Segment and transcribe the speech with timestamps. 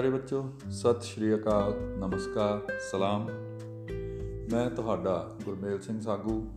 [0.00, 2.60] ਪਿਆਰੇ ਬੱਚੋ, ਸਤਿ ਸ਼੍ਰੀ ਅਕਾਲ, ਨਮਸਕਾਰ,
[2.92, 3.26] ਸਲਾਮ।
[4.52, 6.48] ਮੈਂ ਤੁਹਾਡਾ ਗੁਰਮੇਲ ਸਿੰਘ ਸਾਗੂ,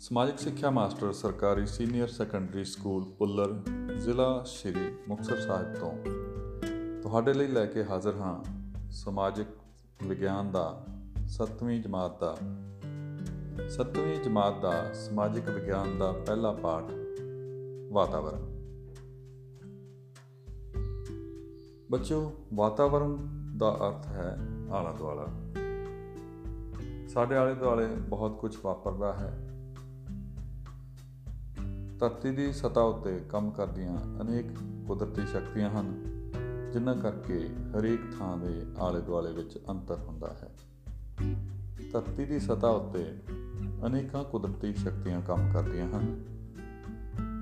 [0.00, 3.52] ਸਮਾਜਿਕ ਸਿੱਖਿਆ ਮਾਸਟਰ, ਸਰਕਾਰੀ ਸੀਨੀਅਰ ਸੈਕੰਡਰੀ ਸਕੂਲ, ਪੁੱਲਰ,
[3.96, 5.92] ਜ਼ਿਲ੍ਹਾ ਸ਼੍ਰੀ ਮੁਕਤਸਰ ਸਾਹਿਬ ਤੋਂ।
[7.02, 8.44] ਤੁਹਾਡੇ ਲਈ ਲੈ ਕੇ ਹਾਜ਼ਰ ਹਾਂ
[8.90, 9.46] ਸਮਾਜਿਕ
[10.06, 10.86] ਵਿਗਿਆਨ ਦਾ
[11.26, 12.36] 7ਵੀਂ ਜਮਾਤ ਦਾ।
[13.68, 16.84] 7ਵੀਂ ਜਮਾਤ ਦਾ ਸਮਾਜਿਕ ਵਿਗਿਆਨ ਦਾ ਪਹਿਲਾ ਪਾਠ
[17.92, 18.55] ਵਾਤਾਵਰਣ।
[21.90, 23.16] ਬੱਚੋ ਵਾਤਾਵਰਣ
[23.56, 24.38] ਦਾ ਅਰਥ ਹੈ
[24.70, 25.26] ਆਲਾ ਦੁਆਲਾ
[27.08, 29.38] ਸਾਡੇ ਆਲੇ ਦੁਆਲੇ ਬਹੁਤ ਕੁਝ ਵਾਪਰਦਾ ਹੈ।
[31.98, 34.46] ਧਰਤੀ ਦੀ ਸਤਾ ਉੱਤੇ ਕੰਮ ਕਰਦੀਆਂ ਅਨੇਕ
[34.86, 36.02] ਕੁਦਰਤੀ ਸ਼ਕਤੀਆਂ ਹਨ,
[36.72, 40.50] ਜਿਨ੍ਹਾਂ ਕਰਕੇ ਹਰੇਕ ਥਾਂ ਦੇ ਆਲੇ ਦੁਆਲੇ ਵਿੱਚ ਅੰਤਰ ਹੁੰਦਾ ਹੈ।
[41.92, 43.14] ਧਰਤੀ ਦੀ ਸਤਾ ਉੱਤੇ
[43.86, 46.24] ਅਨੇਕਾਂ ਕੁਦਰਤੀ ਸ਼ਕਤੀਆਂ ਕੰਮ ਕਰਦੀਆਂ ਹਨ,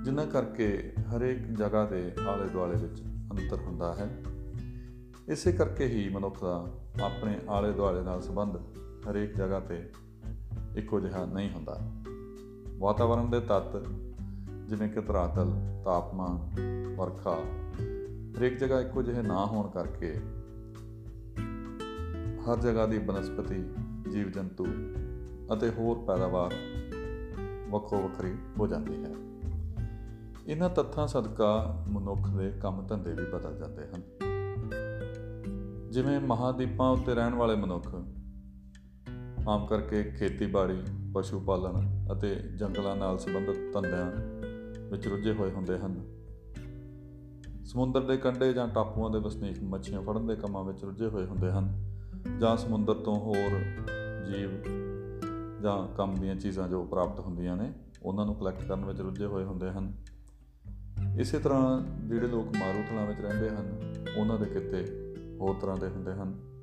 [0.03, 4.09] ਜਿਨ੍ਹਾਂ ਕਰਕੇ ਹਰੇਕ ਜਗ੍ਹਾ ਦੇ ਆਲੇ ਦੁਆਲੇ ਵਿੱਚ ਅੰਤਰ ਹੁੰਦਾ ਹੈ।
[5.29, 6.67] ਇਸੇ ਕਰਕੇ ਹੀ ਮਨੁੱਖ ਦਾ
[7.03, 8.55] ਆਪਣੇ ਆਲੇ ਦੁਆਲੇ ਨਾਲ ਸੰਬੰਧ
[9.09, 9.91] ਹਰੇਕ ਜਗ੍ਹਾ ਤੇ
[10.75, 11.79] ਇੱਕੋ ਜਿਹਾ ਨਹੀਂ ਹੁੰਦਾ।
[12.77, 13.87] ਵਾਤਾਵਰਣ ਦੇ ਤੱਤ
[14.67, 15.51] ਜਿਵੇਂ ਕਿ ਧਰਾਤਲ,
[15.85, 16.51] ਤਾਪਮਾਨ,
[16.95, 17.35] ਵਰਖਾ,
[18.37, 20.13] ਹਰੇਕ ਜਗ੍ਹਾ ਇੱਕੋ ਜਿਹੇ ਨਾ ਹੋਣ ਕਰਕੇ
[22.41, 23.63] ਹਰ ਜਗ੍ਹਾ ਦੀ ਬਨਸਪਤੀ
[24.11, 24.65] ਜੀਵ ਜੰਤੂ
[25.53, 26.53] ਅਤੇ ਹੋਰ ਪੈਦਾਵਾਰ
[27.69, 29.13] ਵੱਖੋ ਵੱਖਰੀ ਹੋ ਜਾਂਦੀ ਹੈ।
[30.47, 34.24] ਇਹਨਾਂ ਤੱਥਾਂ ਸਦਕਾ ਮਨੁੱਖ ਦੇ ਕੰਮ ਧੰਦੇ ਵੀ ਬਦਲ ਜਾਂਦੇ ਹਨ।
[35.95, 37.95] ਜਿਵੇਂ ਮਹਾਦੀਪਾਂ ਉੱਤੇ ਰਹਿਣ ਵਾਲੇ ਮਨੁੱਖ,
[39.47, 40.81] ਆਮ ਕਰਕੇ ਖੇਤੀਬਾੜੀ,
[41.13, 44.11] ਪਸ਼ੂ ਪਾਲਣ ਅਤੇ ਜੰਗਲਾਂ ਨਾਲ ਸੰਬੰਧਿਤ ਧੰਦਿਆਂ
[44.89, 46.03] ਵਿੱਚ ਰੁੱਝੇ ਹੋਏ ਹੁੰਦੇ ਹਨ।
[47.65, 51.51] ਸਮੁੰਦਰ ਦੇ ਕੰਢੇ ਜਾਂ ਟਾਪੂਆਂ ਦੇ ਵਸਨੀਕ ਮੱਛੀਆਂ ਫੜਨ ਦੇ ਕੰਮਾਂ ਵਿੱਚ ਰੁੱਝੇ ਹੋਏ ਹੁੰਦੇ
[51.51, 51.85] ਹਨ,
[52.39, 53.59] ਜਾਂ ਸਮੁੰਦਰ ਤੋਂ ਹੋਰ
[54.25, 54.49] ਜੀਵ
[55.61, 59.43] ਜਾਂ ਕੰਮ ਦੀਆਂ ਚੀਜ਼ਾਂ ਜੋ ਪ੍ਰਾਪਤ ਹੁੰਦੀਆਂ ਨੇ, ਉਹਨਾਂ ਨੂੰ ਕਲੈਕਟ ਕਰਨ ਵਿੱਚ ਰੁੱਝੇ ਹੋਏ
[59.43, 59.93] ਹੁੰਦੇ ਹਨ।
[61.19, 63.79] ਇਸੇ ਤਰ੍ਹਾਂ ਜਿਹੜੇ ਲੋਕ ਮਾਰੂਥਲਾਂ ਵਿੱਚ ਰਹਿੰਦੇ ਹਨ,
[64.17, 65.04] ਉਹਨਾਂ ਦੇ ਕਿਤੇ
[65.41, 66.55] ਹੋਰ ਤਰ੍ਹਾਂ ਦੇ ਹੁੰਦੇ ਹਨ।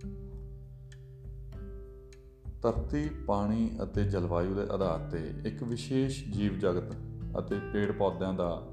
[2.62, 6.96] ਧਰਤੀ, ਪਾਣੀ ਅਤੇ ਜਲਵਾਯੂ ਦੇ ਆਧਾਰ ਤੇ ਇੱਕ ਵਿਸ਼ੇਸ਼ ਜੀਵ ਜਗਤ
[7.38, 8.70] ਅਤੇ ਪੇੜ ਪੌਦਿਆਂ ਦਾ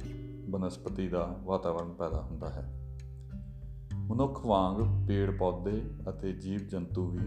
[0.50, 2.76] ਬਨਸਪਤੀ ਦਾ ਵਾਤਾਵਰਣ ਪੈਦਾ ਹੁੰਦਾ ਹੈ।
[3.96, 7.20] ਮਨੁੱਖ ਵਾਂਗ ਪੇੜ ਪੌਦੇ ਅਤੇ ਜੀਵ ਜੰਤੂ ਵੀ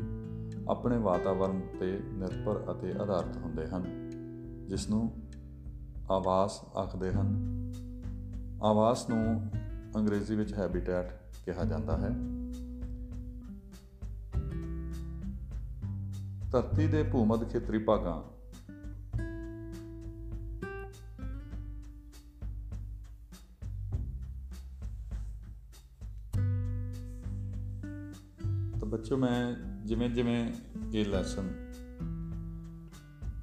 [0.69, 4.11] ਆਪਣੇ ਵਾਤਾਵਰਣ ਤੇ ਨਿਰਭਰ ਅਤੇ ਆਧਾਰਿਤ ਹੁੰਦੇ ਹਨ
[4.69, 5.23] ਜਿਸ ਨੂੰ
[6.11, 7.29] ਆਵਾਸ ਆਖਦੇ ਹਨ।
[8.63, 9.51] ਆਵਾਸ ਨੂੰ
[9.97, 11.13] ਅੰਗਰੇਜ਼ੀ ਵਿੱਚ ਹੈਬਿਟੈਟ
[11.45, 12.42] ਕਿਹਾ ਜਾਂਦਾ ਹੈ।
[16.53, 18.23] ਧਰਤੀ ਦੇ ਭੂਮੱਧ ਖੇਤਰੀ ਭਾਗਾਂ।
[28.81, 29.55] ਤਾਂ ਬੱਚੋ ਮੈਂ
[29.87, 30.53] ਜਿਵੇਂ ਜਿਵੇਂ
[30.95, 31.71] ਇਹ ਲੈਸਨ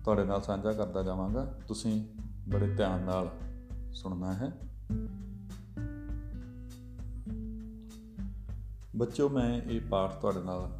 [0.03, 2.05] ਤੁਹਾਡੇ ਨਾਲ ਸਾਂਝਾ ਕਰਦਾ ਜਾਵਾਂਗਾ, ਤੁਸੀਂ
[2.49, 3.31] ਬੜੇ ਧਿਆਨ ਨਾਲ
[3.93, 4.51] ਸੁਣਨਾ ਹੈ।
[8.95, 10.79] ਬੱਚੋ ਮੈਂ ਇਹ ਪਾਠ ਤੁਹਾਡੇ ਨਾਲ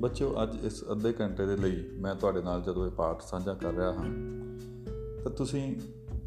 [0.00, 3.72] ਬੱਚਿਓ, ਅੱਜ ਇਸ ਅੱਧੇ ਘੰਟੇ ਦੇ ਲਈ ਮੈਂ ਤੁਹਾਡੇ ਨਾਲ ਜਦੋਂ ਇਹ ਪਾਠ ਸਾਂਝਾ ਕਰ
[3.72, 4.04] ਰਿਹਾ ਹਾਂ,
[5.22, 5.76] ਤਾਂ ਤੁਸੀਂ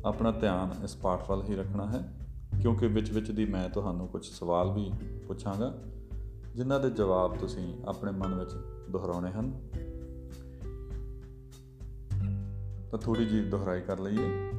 [0.05, 2.13] ਆਪਣਾ ਧਿਆਨ ਇਸ ਪਾਠ ਵੱਲ ਹੀ ਰੱਖਣਾ ਹੈ,
[2.61, 4.91] ਕਿਉਂਕਿ ਵਿੱਚ ਵਿੱਚ ਦੀ ਮੈਂ ਤੁਹਾਨੂੰ ਕੁਝ ਸਵਾਲ ਵੀ
[5.27, 5.83] ਪੁੱਛਾਂਗਾ,
[6.55, 8.51] ਜਿਨ੍ਹਾਂ ਦੇ ਜਵਾਬ ਤੁਸੀਂ ਆਪਣੇ ਮਨ ਵਿੱਚ
[8.89, 9.69] ਦੁਹਰਾਉਣੇ ਹਨ।
[12.91, 14.51] ਤਾਂ ਥੋੜੀ ਜਿਹੀ ਦੁਹਰਾਈ ਕਰ ਲਈਏ।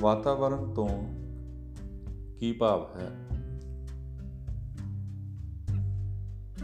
[0.00, 0.88] ਵਾਤਾਵਰਣ ਤੋਂ
[2.38, 3.28] ਕੀ ਭਾਵ ਹੈ?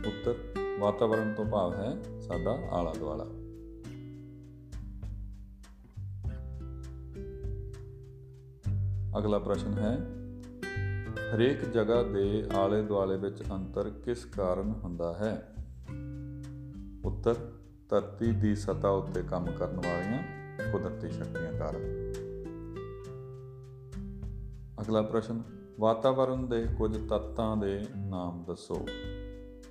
[0.06, 3.26] ਉੱਤਰ। ਵਾਤਾਵਰਣ ਤੋਂ ਭਾਵ ਹੈ ਸਾਡਾ ਆਲਾ ਦੁਆਲਾ।
[9.18, 9.98] ਅਗਲਾ ਪ੍ਰਸ਼ਨ ਹੈ,
[11.34, 15.54] ਹਰੇਕ ਜਗ੍ਹਾ ਦੇ ਆਲੇ ਦੁਆਲੇ ਵਿੱਚ ਅੰਤਰ ਕਿਸ ਕਾਰਨ ਹੁੰਦਾ ਹੈ?
[17.04, 17.52] ਉੱਤਰ,
[17.88, 20.22] ਧਰਤੀ ਦੀ ਸਤਾ ਉੱਤੇ ਕੰਮ ਕਰਨ ਵਾਲੀਆਂ
[20.72, 22.12] ਕੁਦਰਤੀ ਸ਼ਕਤੀਆਂ ਕਾਰਨ।
[24.80, 25.42] ਅਗਲਾ ਪ੍ਰਸ਼ਨ
[25.80, 28.86] ਵਾਤਾਵਰਣ ਦੇ ਕੁਝ ਤੱਤਾਂ ਦੇ ਨਾਮ ਦੱਸੋ।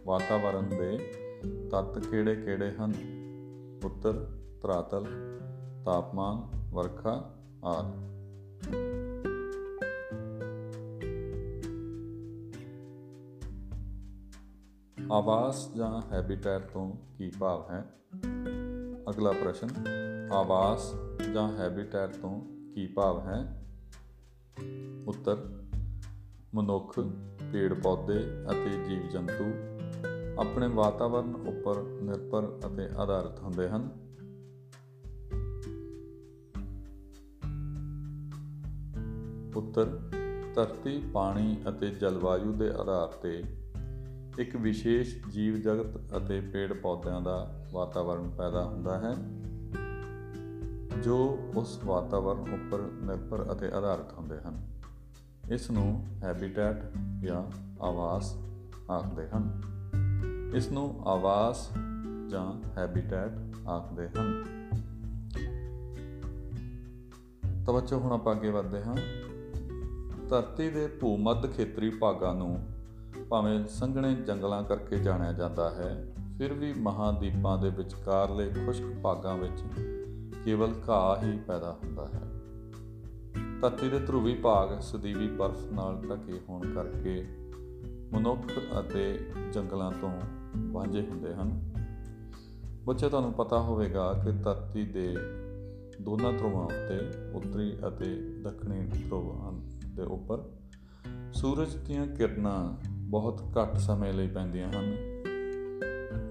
[0.05, 0.97] ਵਾਤਾਵਰਣ ਦੇ
[1.71, 2.93] ਤੱਤ ਕਿਹੜੇ-ਕਿਹੜੇ ਹਨ?
[3.85, 4.13] ਉੱਤਰ
[4.61, 5.05] ਧਰਾਤਲ
[5.85, 7.35] ਤਾਪਮਾਨ, ਵਰਖਾ,
[7.65, 8.13] ਆਦਿ।
[15.11, 17.85] ਆਵਾਸ ਜਾਂ ਹੈਬਿਟੈਟ ਤੋਂ ਕੀ ਭਾਵ ਹੈ?
[19.09, 19.69] ਅਗਲਾ ਪ੍ਰਸ਼ਨ,
[20.31, 20.93] ਆਵਾਸ
[21.33, 22.41] ਜਾਂ ਹੈਬਿਟੈਟ ਤੋਂ
[22.75, 23.65] ਕੀ ਭਾਵ ਹੈ?
[25.07, 25.63] ਉੱਤਰ,
[26.55, 26.99] ਮਨੁੱਖ
[27.53, 28.19] ਪੇੜ ਪੌਦੇ
[28.51, 29.72] ਅਤੇ ਜੀਵ ਜੰਤੂ
[30.39, 33.89] ਆਪਣੇ ਵਾਤਾਵਰਣ ਉੱਪਰ ਨਿਰਭਰ ਅਤੇ ਆਧਾਰਿਤ ਹੁੰਦੇ ਹਨ।
[39.55, 39.99] ਉੱਤਰ,
[40.55, 43.43] ਧਰਤੀ, ਪਾਣੀ ਅਤੇ ਜਲਵਾਯੂ ਦੇ ਆਧਾਰ ਤੇ
[44.39, 49.15] ਇੱਕ ਵਿਸ਼ੇਸ਼ ਜੀਵ ਜਗਤ ਅਤੇ ਪੇੜ ਪੌਦਿਆਂ ਦਾ ਵਾਤਾਵਰਣ ਪੈਦਾ ਹੁੰਦਾ ਹੈ,
[51.01, 54.67] ਜੋ ਉਸ ਵਾਤਾਵਰਣ ਉੱਪਰ ਨਿਰਭਰ ਅਤੇ ਆਧਾਰਿਤ ਹੁੰਦੇ ਹਨ।
[55.51, 56.83] ਇਸ ਨੂੰ ਹੈਬਿਟੈਟ
[57.19, 57.43] ਜਾਂ
[57.83, 58.37] ਆਵਾਸ
[58.91, 59.61] ਆਖਦੇ ਹਨ।
[60.53, 61.69] ਇਸ ਨੂੰ ਆਵਾਸ
[62.29, 64.43] ਜਾਂ ਹੈਬਿਟੈਟ ਆਖਦੇ ਹਨ।
[67.67, 68.95] ਤਵੱਜੋ ਹੁਣ ਆਪਾਂ ਅੱਗੇ ਵਧਦੇ ਹਾਂ।
[70.29, 72.59] ਧਰਤੀ ਦੇ ਭੂ-ਮੱਧ ਖੇਤਰੀ ਭਾਗਾਂ ਨੂੰ
[73.29, 79.63] ਭਾਵੇਂ ਸੰਘਣੇ ਜੰਗਲਾਂ ਕਰਕੇ ਜਾਣਿਆ ਜਾਂਦਾ ਹੈ, ਫਿਰ ਵੀ ਮਹਾਦੀਪਾਂ ਦੇ ਵਿਚਕਾਰਲੇ ਖੁਸ਼ਕ ਭਾਗਾਂ ਵਿੱਚ
[80.45, 82.31] ਕੇਵਲ ਘਾਹ ਹੀ ਪੈਦਾ ਹੁੰਦਾ ਹੈ।
[83.61, 87.27] ਧਰਤੀ ਦੇ ਧਰੂਵੀ ਭਾਗ ਸਦੀਵੀ ਬਰਫ਼ ਨਾਲ ਢਕੇ ਹੋਣ ਕਰਕੇ
[88.13, 91.73] ਮਨੁੱਖ ਅਤੇ ਜੰਗਲਾਂ ਤੋਂ ਵਾਂਝੇ ਹੁੰਦੇ ਹਨ।
[92.85, 95.15] ਬੱਚੇ ਤੁਹਾਨੂੰ ਪਤਾ ਹੋਵੇਗਾ ਕਿ ਧਰਤੀ ਦੇ
[96.01, 99.53] ਦੋਨਾਂ ਧਰੁਵਾਂ ਉੱਤੇ ਉੱਤਰੀ ਅਤੇ ਦੱਖਣੀ ਧਰੁਵਾਂ
[99.95, 100.51] ਦੇ ਉੱਪਰ
[101.33, 104.93] ਸੂਰਜ ਦੀਆਂ ਕਿਰਨਾਂ ਬਹੁਤ ਘੱਟ ਸਮੇਂ ਲਈ ਪੈਂਦੀਆਂ ਹਨ।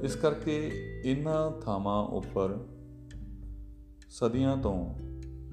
[0.02, 0.72] ਇਸ ਕਰਕੇ
[1.04, 2.66] ਇਹਨਾਂ ਥਾਵਾਂ ਉੱਪਰ
[4.08, 4.94] ਸਦੀਆਂ ਤੋਂ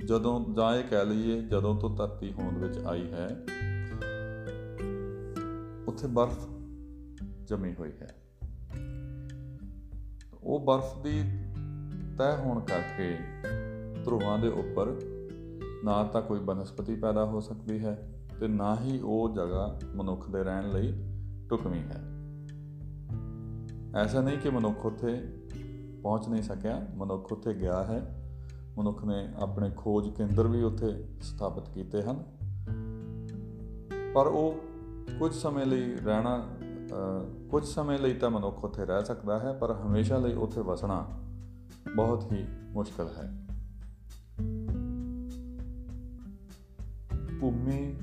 [0.05, 3.27] ਜਦੋਂ, ਜਾਂ ਇਹ ਕਹਿ ਲਈਏ ਜਦੋਂ ਤੋਂ ਧਰਤੀ ਹੋਂਦ ਵਿੱਚ ਆਈ ਹੈ,
[5.87, 6.47] ਉੱਥੇ ਬਰਫ਼
[7.45, 8.18] ਜਮੀ ਹੋਈ ਹੈ।
[10.43, 11.23] ਉਹ ਬਰਫ਼ ਦੀ
[12.17, 13.17] ਤੈਅ ਹੋਣ ਕਰਕੇ
[14.05, 15.01] ਧਰੁਵਾਂ ਦੇ ਉੱਪਰ
[15.83, 20.43] ਨਾ ਤਾਂ ਕੋਈ ਬਨਸਪਤੀ ਪੈਦਾ ਹੋ ਸਕਦੀ ਹੈ ਤੇ ਨਾ ਹੀ ਉਹ ਜਗ੍ਹਾ ਮਨੁੱਖ ਦੇ
[20.43, 20.93] ਰਹਿਣ ਲਈ
[21.51, 22.03] ਢੁਕਵੀਂ ਹੈ।
[24.01, 25.33] ਐਸਾ ਨਹੀਂ ਕਿ ਮਨੁੱਖ ਉੱਥੇ
[26.03, 28.15] ਪਹੁੰਚ ਨਹੀਂ ਸਕਿਆ। ਮਨੁੱਖ ਉੱਥੇ ਗਿਆ ਹੈ।
[28.77, 32.23] ਮਨੁੱਖ ਨੇ ਆਪਣੇ ਖੋਜ ਕੇਂਦਰ ਵੀ ਉੱਥੇ ਸਥਾਪਿਤ ਕੀਤੇ ਹਨ।
[34.13, 34.55] ਪਰ ਉਹ
[35.19, 36.49] ਕੁਝ ਸਮੇਂ ਲਈ ਰਹਿਣਾ
[37.49, 41.09] ਕੁਝ ਸਮੇਂ ਲਈ ਤਾਂ ਮਨੁੱਖ ਉੱਥੇ ਰਹਿ ਸਕਦਾ ਹੈ, ਪਰ ਹਮੇਸ਼ਾ ਲਈ ਉੱਥੇ ਵਸਣਾ
[41.95, 43.33] ਬਹੁਤ ਹੀ ਮੁਸ਼ਕਲ ਹੈ।
[47.41, 47.95] ਭੂਮੀ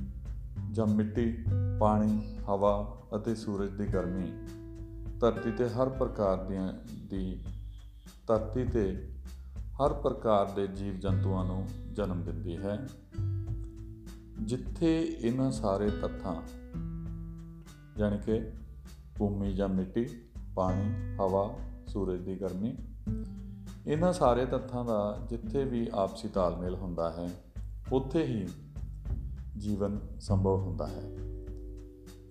[0.72, 1.44] ਜਾਂ ਮਿੱਟੀ,
[1.80, 4.32] ਪਾਣੀ, ਹਵਾ ਅਤੇ ਸੂਰਜ ਦੀ ਗਰਮੀ
[5.20, 6.72] ਧਰਤੀ ਤੇ ਹਰ ਪ੍ਰਕਾਰ ਦੀਆਂ
[7.10, 7.44] ਦੀ
[8.26, 9.08] ਧਰਤੀ ਤੇ
[9.60, 12.88] ਹਰ ਪ੍ਰਕਾਰ ਦੇ ਜੀਵ ਜੰਤੂਆਂ ਨੂੰ ਜਨਮ ਦਿੰਦੀ ਹੈ।
[14.40, 16.42] ਜਿੱਥੇ ਇਹਨਾਂ ਸਾਰੇ ਤੱਥਾਂ,
[17.98, 18.52] ਯਾਨੀ ਕਿ
[19.18, 20.06] ਭੂਮੀ ਜਾਂ ਮਿੱਟੀ,
[20.54, 21.54] ਪਾਣੀ, ਹਵਾ,
[21.86, 22.76] ਸੂਰਜ ਦੀ ਗਰਮੀ।
[23.86, 27.30] ਇਹਨਾਂ ਸਾਰੇ ਤੱਥਾਂ ਦਾ ਜਿੱਥੇ ਵੀ ਆਪਸੀ ਤਾਲਮੇਲ ਹੁੰਦਾ ਹੈ,
[27.92, 28.48] ਉੱਥੇ ਹੀ
[29.58, 31.16] ਜੀਵਨ ਸੰਭਵ ਹੁੰਦਾ ਹੈ।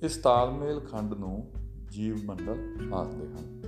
[0.01, 1.51] ਇਸ ਤਾਲਮੇਲ ਖੰਡ ਨੂੰ
[1.89, 3.61] ਜੀਵ ਮੰਡਲ ਆਖਦੇ ਹਨ।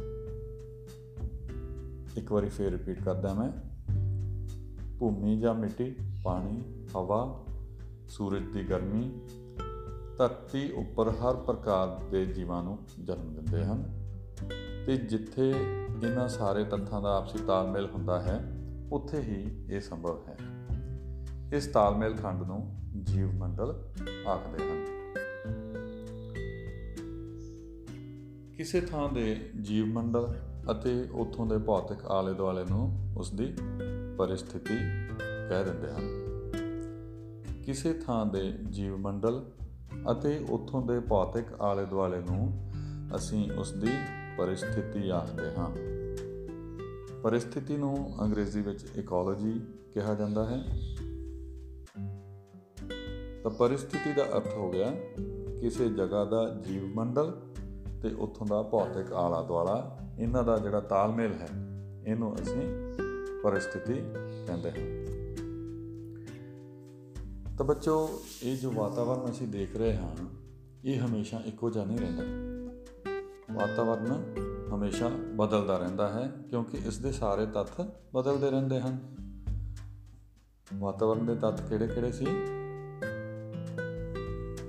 [2.18, 3.52] ਇੱਕ ਵਾਰੀ ਫੇਰ ਰਿਪੀਟ ਕਰਦਾ ਮੈਂ।
[5.00, 6.62] ਭੂਮੀ ਜਾਂ ਮਿੱਟੀ, ਪਾਣੀ,
[6.96, 7.46] ਹਵਾ,
[8.08, 9.12] ਸੂਰਜ ਦੀ ਗਰਮੀ
[10.18, 14.08] ਧਰਤੀ ਉੱਪਰ ਹਰ ਪ੍ਰਕਾਰ ਦੇ ਜੀਵਾਂ ਨੂੰ ਜਨਮ ਦਿੰਦੇ ਹਨ
[14.86, 15.50] ਤੇ ਜਿੱਥੇ
[16.04, 18.58] ਇਹਨਾਂ ਸਾਰੇ ਤੱਥਾਂ ਦਾ ਆਪਸੀ ਤਾਲਮੇਲ ਹੁੰਦਾ ਹੈ,
[18.92, 20.38] ਉੱਥੇ ਹੀ ਇਹ ਸੰਭਵ ਹੈ।
[21.54, 23.90] ਇਸ ਤਾਲਮੇਲ ਖੰਡ ਨੂੰ ਜੀਵ ਮੰਡਲ
[24.28, 24.86] ਆਖਦੇ ਹਨ।
[28.58, 30.36] ਕਿਸੇ ਥਾਂ ਦੇ ਜੀਵ ਮੰਡਲ
[30.72, 33.58] ਅਤੇ ਉਥੋਂ ਦੇ ਭੌਤਿਕ ਆਲੇ ਦੁਆਲੇ ਨੂੰ ਉਸ ਦੀ
[34.18, 34.76] ਪਰਿਸਥਿਤੀ
[35.50, 36.28] ਕਹਿ ਦਿੰਦੇ ਹਨ।
[37.66, 39.52] ਕਿਸੇ ਥਾਂ ਦੇ ਜੀਵ ਮੰਡਲ
[40.12, 42.70] ਅਤੇ ਉਥੋਂ ਦੇ ਭੌਤਿਕ ਆਲੇ ਦੁਆਲੇ ਨੂੰ
[43.16, 43.90] ਅਸੀਂ ਉਸ ਦੀ
[44.38, 45.70] ਪਰਿਸਥਿਤੀ ਆਖਦੇ ਹਾਂ।
[47.22, 49.62] ਪਰਿਸਥਿਤੀ ਨੂੰ ਅੰਗਰੇਜ਼ੀ ਵਿੱਚ ਇਕੋਲੋਜੀ
[49.94, 50.64] ਕਿਹਾ ਜਾਂਦਾ ਹੈ।
[53.44, 54.92] ਤਾਂ ਪਰਿਸਥਿਤੀ ਦਾ ਅਰਥ ਹੋ ਗਿਆ
[55.62, 57.42] ਕਿਸੇ ਜਗ੍ਹਾ ਦਾ ਜੀਵ ਮੰਡਲ
[58.02, 61.50] ਤੇ ਉੱਥੋਂ ਦਾ ਭੌਤਿਕ ਆਲਾ ਦੁਆਲਾ ਇਹਨਾਂ ਦਾ ਜਿਹੜਾ ਤਾਲਮੇਲ ਹੈ,
[62.08, 62.94] ਇਹਨੂੰ ਅਸੀਂ
[63.44, 63.94] ਪਰਿਸਥਿਤੀ
[64.48, 65.07] ਕਹਿੰਦੇ ਹਾਂ।
[67.58, 70.16] ਤਾਂ ਬੱਚੋ, ਇਹ ਜੋ ਵਾਤਾਵਰਨ ਅਸੀਂ ਦੇਖ ਰਹੇ ਹਾਂ,
[70.86, 72.24] ਇਹ ਹਮੇਸ਼ਾ ਇੱਕੋ ਜਿਹਾ ਨਹੀਂ ਰਹਿੰਦਾ।
[73.54, 74.36] ਵਾਤਾਵਰਨ
[74.76, 79.16] ਹਮੇਸ਼ਾ ਬਦਲਦਾ ਰਹਿੰਦਾ ਹੈ, ਕਿਉਂਕਿ ਇਸ ਦੇ ਸਾਰੇ ਤੱਤ ਬਦਲਦੇ ਰਹਿੰਦੇ ਹਨ।
[80.74, 82.26] ਵਾਤਾਵਰਨ ਦੇ ਤੱਤ ਕਿਹੜੇ-ਕਿਹੜੇ ਸੀ?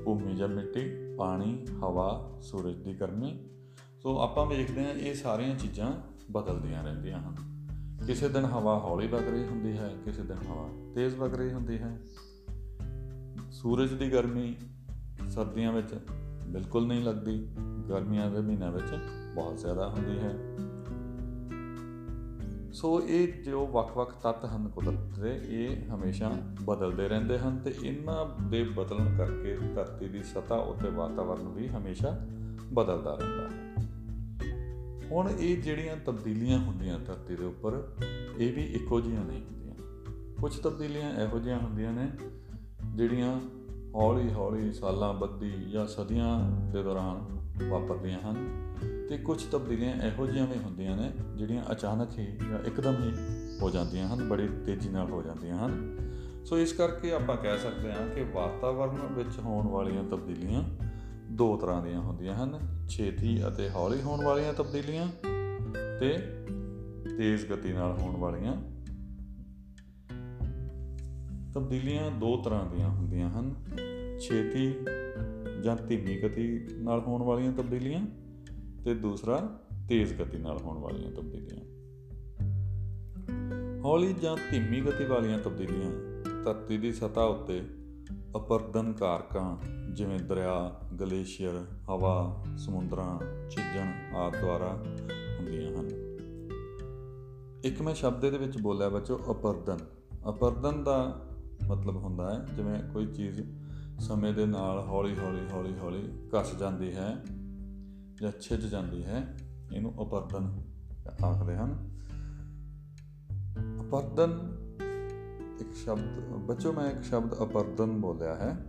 [0.05, 3.51] ਭੂਮੀ ਜਾਂ ਮਿੱਟੀ, ਪਾਣੀ, ਹਵਾ, ਸੂਰਜ ਦੀ ਗਰਮੀ।
[4.03, 5.93] ਸੋ ਆਪਾਂ ਵੇਖਦੇ ਹਾਂ, ਇਹ ਸਾਰੀਆਂ ਚੀਜ਼ਾਂ
[6.31, 7.37] ਬਦਲਦੀਆਂ ਰਹਿੰਦੀਆਂ ਹਨ।
[8.07, 11.79] ਕਿਸੇ ਦਿਨ ਹਵਾ ਹੌਲੀ ਵਗ ਰਹੀ ਹੁੰਦੀ ਹੈ, ਕਿਸੇ ਦਿਨ ਹਵਾ ਤੇਜ਼ ਵਗ ਰਹੀ ਹੁੰਦੀ
[11.79, 12.01] ਹੈ।
[13.51, 14.57] ਸੂਰਜ ਦੀ ਗਰਮੀ
[15.29, 15.95] ਸਰਦੀਆਂ ਵਿੱਚ
[16.49, 17.49] ਬਿਲਕੁਲ ਨਹੀਂ ਲੱਗਦੀ,
[17.89, 18.87] ਗਰਮੀਆਂ ਦੇ ਮਹੀਨਿਆਂ ਵਿੱਚ
[19.35, 20.39] ਬਹੁਤ ਜ਼ਿਆਦਾ ਹੁੰਦੀ ਹੈ।
[22.73, 28.49] ਸੋ ਇਹ ਜੋ ਵੱਖ-ਵੱਖ ਤੱਤ ਹਨ ਕੁਦਰਤ ਦੇ, ਇਹ ਹਮੇਸ਼ਾ ਬਦਲਦੇ ਰਹਿੰਦੇ ਹਨ ਤੇ ਇਹਨਾਂ
[28.49, 32.21] ਦੇ ਬਦਲਣ ਕਰਕੇ ਧਰਤੀ ਦੀ ਸਤਾ ਉੱਤੇ ਵਾਤਾਵਰਣ ਵੀ ਹਮੇਸ਼ਾ
[32.73, 33.69] ਬਦਲਦਾ ਰਹਿੰਦਾ ਹੈ।
[35.11, 37.89] ਹੁਣ ਇਹ ਜਿਹੜੀਆਂ ਤਬਦੀਲੀਆਂ ਹੁੰਦੀਆਂ ਧਰਤੀ ਦੇ ਉੱਪਰ,
[38.39, 39.75] ਇਹ ਵੀ ਇੱਕੋ ਜਿਹੀਆਂ ਨਹੀਂ ਹੁੰਦੀਆਂ।
[40.41, 42.09] ਕੁਝ ਤਬਦੀਲੀਆਂ ਇਹੋ ਜਿਹੀਆਂ ਹੁੰਦੀਆਂ ਨੇ
[42.99, 43.41] ਜਿਹੜੀਆਂ
[43.95, 47.39] ਹੌਲੀ-ਹੌਲੀ ਸਾਲਾਂ ਬੱਦੀ ਜਾਂ ਸਦੀਆਂ ਦੇ ਦੌਰਾਨ
[47.69, 48.37] ਵਾਪਰਦੀਆਂ ਹਨ
[49.09, 53.13] ਤੇ ਕੁਝ ਤਬਦੀਲੀਆਂ ਇਹੋ ਜਿਹੀਆਂ ਵੀ ਹੁੰਦੀਆਂ ਨੇ ਜਿਹੜੀਆਂ ਅਚਾਨਕ ਹੀ ਜਾਂ ਇੱਕਦਮ ਹੀ
[53.63, 55.99] ਹੋ ਜਾਂਦੀਆਂ ਹਨ, ਬੜੀ ਤੇਜ਼ੀ ਨਾਲ ਹੋ ਜਾਂਦੀਆਂ ਹਨ।
[56.45, 60.63] ਸੋ ਇਸ ਕਰਕੇ ਆਪਾਂ ਕਹਿ ਸਕਦੇ ਹਾਂ ਕਿ ਵਾਤਾਵਰਣ ਵਿੱਚ ਹੋਣ ਵਾਲੀਆਂ ਤਬਦੀਲੀਆਂ
[61.31, 65.09] ਦੋ ਤਰ੍ਹਾਂ ਦੀਆਂ ਹੁੰਦੀਆਂ ਹਨ, ਛੇਤੀ ਅਤੇ ਹੌਲੀ ਹੋਣ ਵਾਲੀਆਂ ਤਬਦੀਲੀਆਂ
[66.01, 66.19] ਤੇ
[67.19, 68.78] ਤੇਜ਼ ਗਤੀ ਨਾਲ ਹੋਣ ਵਾਲੀਆਂ
[71.59, 73.55] ਤਬਦੀਲੀਆਂ ਦੋ ਤਰ੍ਹਾਂ ਦੀਆਂ ਹੁੰਦੀਆਂ ਹਨ,
[74.19, 74.75] ਛੇਤੀ
[75.63, 78.07] ਜਾਂ ਧੀਮੀ ਗਤੀ ਨਾਲ ਹੋਣ ਵਾਲੀਆਂ ਤਬਦੀਲੀਆਂ
[78.85, 81.65] ਤੇ ਦੂਸਰਾ ਤੇਜ਼ ਗਤੀ ਨਾਲ ਹੋਣ ਵਾਲੀਆਂ ਤਬਦੀਲੀਆਂ।
[83.85, 85.91] ਹੌਲੀ ਜਾਂ ਧੀਮੀ ਗਤੀ ਵਾਲੀਆਂ ਤਬਦੀਲੀਆਂ
[86.45, 87.63] ਧਰਤੀ ਦੀ ਸਤ੍ਹਾ ਉੱਤੇ
[88.37, 89.57] ਅਪਰਦਨ ਕਾਰਕਾਂ
[89.95, 93.19] ਜਿਵੇਂ ਦਰਿਆ, ਗਲੇਸ਼ੀਅਰ, ਹਵਾ, ਸਮੁੰਦਰਾਂ
[93.51, 94.85] ਛਿੱਜਣ ਆਦਿ ਦੁਆਰਾ
[95.39, 95.89] ਹੁੰਦੀਆਂ ਹਨ।
[97.65, 99.79] ਇੱਕ ਮੈਂ ਸ਼ਬਦ ਦੇ ਵਿੱਚ ਬੋਲਿਆ, ਬੱਚੋ, ਅਪਰਦਨ।
[100.29, 101.25] ਅਪਰਦਨ ਦਾ
[101.67, 103.41] ਮਤਲਬ ਹੁੰਦਾ ਹੈ, ਜਿਵੇਂ ਕੋਈ ਚੀਜ਼
[104.01, 107.17] ਸਮੇਂ ਦੇ ਨਾਲ ਹੌਲੀ ਹੌਲੀ ਹੌਲੀ ਹੌਲੀ ਘਸ ਜਾਂਦੀ ਹੈ
[108.23, 109.37] ਜਾਂ ਛਿੱਜ ਜਾਂਦੀ ਹੈ,
[109.73, 110.63] ਇਹਨੂੰ ਅਪਰਦਨ
[111.25, 111.99] ਆਖਦੇ ਹਨ।
[113.81, 114.59] ਅਪਰਦਨ
[115.61, 118.65] ਇੱਕ ਸ਼ਬਦ, ਬੱਚੋ ਮੈਂ ਇੱਕ ਸ਼ਬਦ ਅਪਰਦਨ ਬੋਲਿਆ ਹੈ।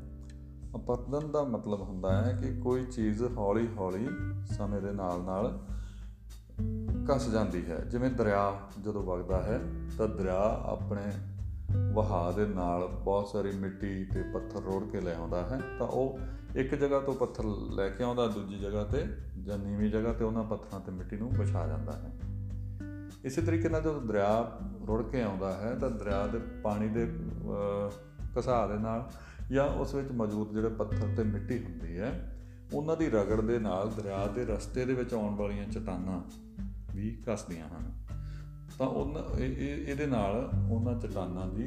[0.76, 4.08] ਅਪਰਦਨ ਦਾ ਮਤਲਬ ਹੁੰਦਾ ਹੈ ਕਿ ਕੋਈ ਚੀਜ਼ ਹੌਲੀ ਹੌਲੀ
[4.46, 5.60] ਸਮੇਂ ਦੇ ਨਾਲ ਨਾਲ
[7.16, 9.62] ਘਸ ਜਾਂਦੀ ਹੈ। ਜਿਵੇਂ ਦਰਿਆ ਜਦੋਂ ਵਗਦਾ ਹੈ,
[9.98, 11.02] ਤਾਂ ਦਰਿਆ ਆਪਣੇ
[11.78, 16.20] ਵਹਾਅ ਦੇ ਨਾਲ ਬਹੁਤ ਸਾਰੀ ਮਿੱਟੀ ਤੇ ਪੱਥਰ ਰੋੜ ਕੇ ਲੈ ਆਉਂਦਾ ਹੈ। ਤਾਂ ਉਹ
[16.56, 17.44] ਇੱਕ ਜਗ੍ਹਾ ਤੋਂ ਪੱਥਰ
[17.76, 19.06] ਲੈ ਕੇ ਆਉਂਦਾ, ਦੂਜੀ ਜਗ੍ਹਾ ਤੇ
[19.44, 22.12] ਜਾਂ ਨੀਵੀਂ ਜਗ੍ਹਾ ਤੇ ਉਹਨਾਂ ਪੱਥਰਾਂ ਤੇ ਮਿੱਟੀ ਨੂੰ ਵਿਛਾ ਜਾਂਦਾ ਹੈ।
[23.26, 24.58] ਇਸੇ ਤਰੀਕੇ ਨਾਲ ਜਦੋਂ ਦਰਿਆ
[24.88, 27.12] ਰੁੜ ਕੇ ਆਉਂਦਾ ਹੈ, ਤਾਂ ਦਰਿਆ ਦੇ ਪਾਣੀ ਦੇ
[28.40, 29.10] ਘਸਾ ਦੇ ਨਾਲ
[29.52, 32.36] ਜਾਂ ਉਸ ਵਿੱਚ ਮੌਜੂਦ ਜਿਹੜੇ ਪੱਥਰ ਤੇ ਮਿੱਟੀ ਹੁੰਦੀ ਹੈ,
[32.74, 36.22] ਉਹਨਾਂ ਦੀ ਰਗੜ ਦੇ ਨਾਲ ਦਰਿਆ ਦੇ ਰਸਤੇ ਦੇ ਵਿੱਚ ਆਉਣ ਵਾਲੀਆਂ ਚਟਾਨਾਂ
[36.96, 38.09] ਵੀ ਘਸਦੀਆਂ ਹਨ।
[38.80, 41.66] ਤਾਂ ਉਹਨਾਂ ਇਹਦੇ ਨਾਲ ਉਹਨਾਂ ਚਟਾਨਾਂ ਦੀ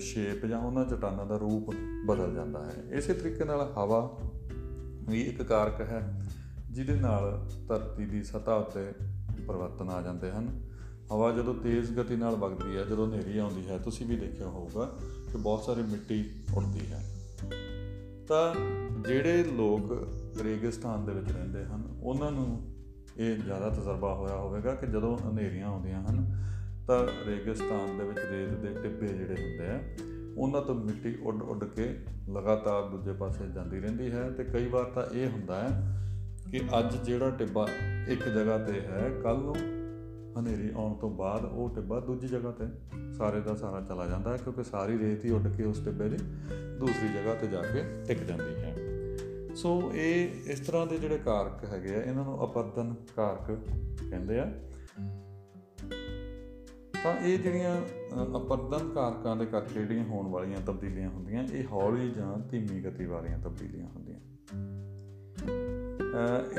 [0.00, 1.70] ਸ਼ੇਪ ਜਾਂ ਉਹਨਾਂ ਚਟਾਨਾਂ ਦਾ ਰੂਪ
[2.06, 4.18] ਬਦਲ ਜਾਂਦਾ ਹੈ। ਇਸੇ ਤਰੀਕੇ ਨਾਲ ਹਵਾ
[5.08, 6.20] ਵੀ ਇੱਕ ਕਾਰਕ ਹੈ,
[6.70, 8.92] ਜਿਹਦੇ ਨਾਲ ਧਰਤੀ ਦੀ ਸਤ੍ਹਾ ਉੱਤੇ
[9.46, 10.48] ਪਰਿਵਰਤਨ ਆ ਜਾਂਦੇ ਹਨ।
[11.12, 14.90] ਹਵਾ ਜਦੋਂ ਤੇਜ਼ ਗਤੀ ਨਾਲ ਵਗਦੀ ਹੈ, ਜਦੋਂ ਹਨੇਰੀ ਆਉਂਦੀ ਹੈ, ਤੁਸੀਂ ਵੀ ਦੇਖਿਆ ਹੋਊਗਾ
[15.32, 16.24] ਕਿ ਬਹੁਤ ਸਾਰੀ ਮਿੱਟੀ
[16.54, 17.04] ਉੱਡਦੀ ਹੈ।
[18.28, 18.54] ਤਾਂ
[19.08, 19.92] ਜਿਹੜੇ ਲੋਕ
[20.42, 22.77] ਰੇਗਿਸਤਾਨ ਦੇ ਵਿੱਚ ਰਹਿੰਦੇ ਹਨ, ਉਹਨਾਂ ਨੂੰ
[23.18, 26.36] ਇਹ ਜ਼ਿਆਦਾ ਤਜਰਬਾ ਹੋਇਆ ਹੋਵੇਗਾ ਕਿ ਜਦੋਂ ਹਨੇਰੀਆਂ ਆਉਂਦੀਆਂ ਹਨ,
[26.86, 29.80] ਤਾਂ ਰੇਗਿਸਤਾਨ ਦੇ ਵਿੱਚ ਰੇਤ ਦੇ ਟਿੱਬੇ ਜਿਹੜੇ ਹੁੰਦੇ ਆ,
[30.36, 31.96] ਉਹਨਾਂ ਤੋਂ ਮਿੱਟੀ ਉੱਡ ਉੱਡ ਕੇ
[32.30, 35.98] ਲਗਾਤਾਰ ਦੂਜੇ ਪਾਸੇ ਜਾਂਦੀ ਰਹਿੰਦੀ ਹੈ ਤੇ ਕਈ ਵਾਰ ਤਾਂ ਇਹ ਹੁੰਦਾ ਹੈ
[36.50, 37.68] ਕਿ ਅੱਜ ਜਿਹੜਾ ਟਿੱਬਾ
[38.08, 39.54] ਇੱਕ ਜਗ੍ਹਾ ਤੇ ਹੈ ਕੱਲ ਨੂੰ
[40.38, 42.64] ਹਨੇਰੀ ਆਉਣ ਤੋਂ ਬਾਅਦ ਉਹ ਟਿੱਬਾ ਦੂਜੀ ਜਗ੍ਹਾ ਤੇ
[43.12, 46.16] ਸਾਰੇ ਦਾ ਸਾਰਾ ਚਲਾ ਜਾਂਦਾ ਹੈ ਕਿਉਂਕਿ ਸਾਰੀ ਰੇਤ ਹੀ ਉੱਡ ਕੇ ਉਸ ਟਿੱਬੇ ਦੀ
[46.78, 48.74] ਦੂਸਰੀ ਜਗ੍ਹਾ ਤੇ ਜਾ ਕੇ ਟਿਕ ਜਾਂਦੀ ਹੈ।
[49.58, 53.46] ਸੋ ਇਹ ਇਸ ਤਰ੍ਹਾਂ ਦੇ ਜਿਹੜੇ ਕਾਰਕ ਹੈਗੇ ਆ, ਇਹਨਾਂ ਨੂੰ ਅਪਰਦਨ ਕਾਰਕ
[54.10, 54.44] ਕਹਿੰਦੇ ਆ।
[57.02, 57.74] ਤਾਂ ਇਹ ਜਿਹੜੀਆਂ
[58.36, 63.38] ਅਪਰਦਨ ਕਾਰਕਾਂ ਦੇ ਕਰਕੇ ਜਿਹੜੀਆਂ ਹੋਣ ਵਾਲੀਆਂ ਤਬਦੀਲੀਆਂ ਹੁੰਦੀਆਂ, ਇਹ ਹੌਲੀ ਜਾਂ ਧੀਮੀ ਗਤੀ ਵਾਲੀਆਂ
[63.38, 64.20] ਤਬਦੀਲੀਆਂ ਹੁੰਦੀਆਂ।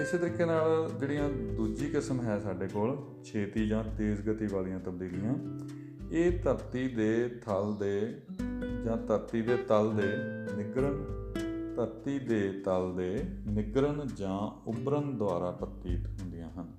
[0.02, 5.36] ਇਸੇ ਤਰੀਕੇ ਨਾਲ ਜਿਹੜੀਆਂ ਦੂਜੀ ਕਿਸਮ ਹੈ ਸਾਡੇ ਕੋਲ, ਛੇਤੀ ਜਾਂ ਤੇਜ਼ ਗਤੀ ਵਾਲੀਆਂ ਤਬਦੀਲੀਆਂ,
[6.12, 8.00] ਇਹ ਧਰਤੀ ਦੇ ਥਲ ਦੇ
[8.86, 10.12] ਜਾਂ ਧਰਤੀ ਦੇ ਤਲ ਦੇ
[10.58, 11.19] ਨਿਗਰਨ
[11.80, 16.78] ਧਰਤੀ ਦੇ ਤਲ ਦੇ ਨਿਗਰਨ ਜਾਂ ਉਭਰਨ ਦੁਆਰਾ ਪ੍ਰਤੀਤ ਹੁੰਦੀਆਂ ਹਨ,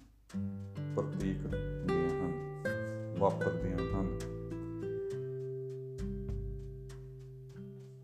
[0.97, 2.33] ਪ੍ਰਤੀਕ ਹੁੰਦੀਆਂ ਹਨ,
[3.19, 4.19] ਵਾਪਰਦੀਆਂ ਹਨ।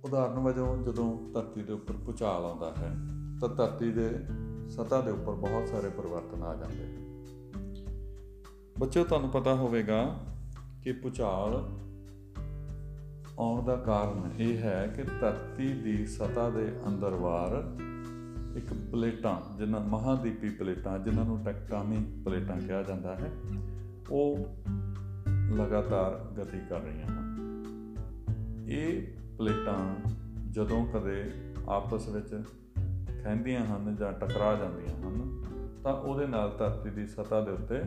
[0.04, 2.96] ਉਦਾਹਰਨ ਵਜੋਂ, ਜਦੋਂ ਧਰਤੀ ਦੇ ਉੱਪਰ ਭੂਚਾਲ ਆਉਂਦਾ ਹੈ,
[3.40, 4.10] ਤਾਂ ਧਰਤੀ ਦੇ
[4.68, 7.26] ਸਤ੍ਹਾ ਦੇ ਉੱਪਰ ਬਹੁਤ ਸਾਰੇ ਪਰਿਵਰਤਨ ਆ ਜਾਂਦੇ ਹਨ।
[8.78, 10.20] ਬੱਚਿਓ, ਤੁਹਾਨੂੰ ਪਤਾ ਹੋਵੇਗਾ
[10.84, 11.68] ਕਿ ਭੂਚਾਲ
[13.38, 17.75] ਆਉਣ ਦਾ ਕਾਰਨ ਇਹ ਹੈ ਕਿ ਧਰਤੀ ਦੀ ਸਤ੍ਹਾ ਦੇ ਅੰਦਰਵਾਰ
[18.57, 23.31] ਇੱਕ ਪਲੇਟਾਂ, ਜਿਨ੍ਹਾਂ ਮਹਾਦੀਪੀ ਪਲੇਟਾਂ, ਜਿਨ੍ਹਾਂ ਨੂੰ ਟੈਕਟੋਨਿਕ ਪਲੇਟਾਂ ਕਿਹਾ ਜਾਂਦਾ ਹੈ,
[24.11, 24.38] ਉਹ
[25.55, 27.37] ਲਗਾਤਾਰ ਗਤੀ ਕਰ ਰਹੀਆਂ ਹਨ।
[28.69, 29.02] ਇਹ
[29.38, 30.11] ਪਲੇਟਾਂ
[30.50, 31.31] ਜਦੋਂ ਕਦੇ
[31.69, 32.43] ਆਪਸ ਵਿੱਚ
[33.25, 35.43] ਖੈਂਦੀਆਂ ਹਨ ਜਾਂ ਟਕਰਾ ਜਾਂਦੀਆਂ ਹਨ,
[35.85, 37.83] ਤਾਂ ਉਹਦੇ ਨਾਲ ਧਰਤੀ ਦੀ ਸਤ੍ਹਾ ਦੇ ਉੱਤੇ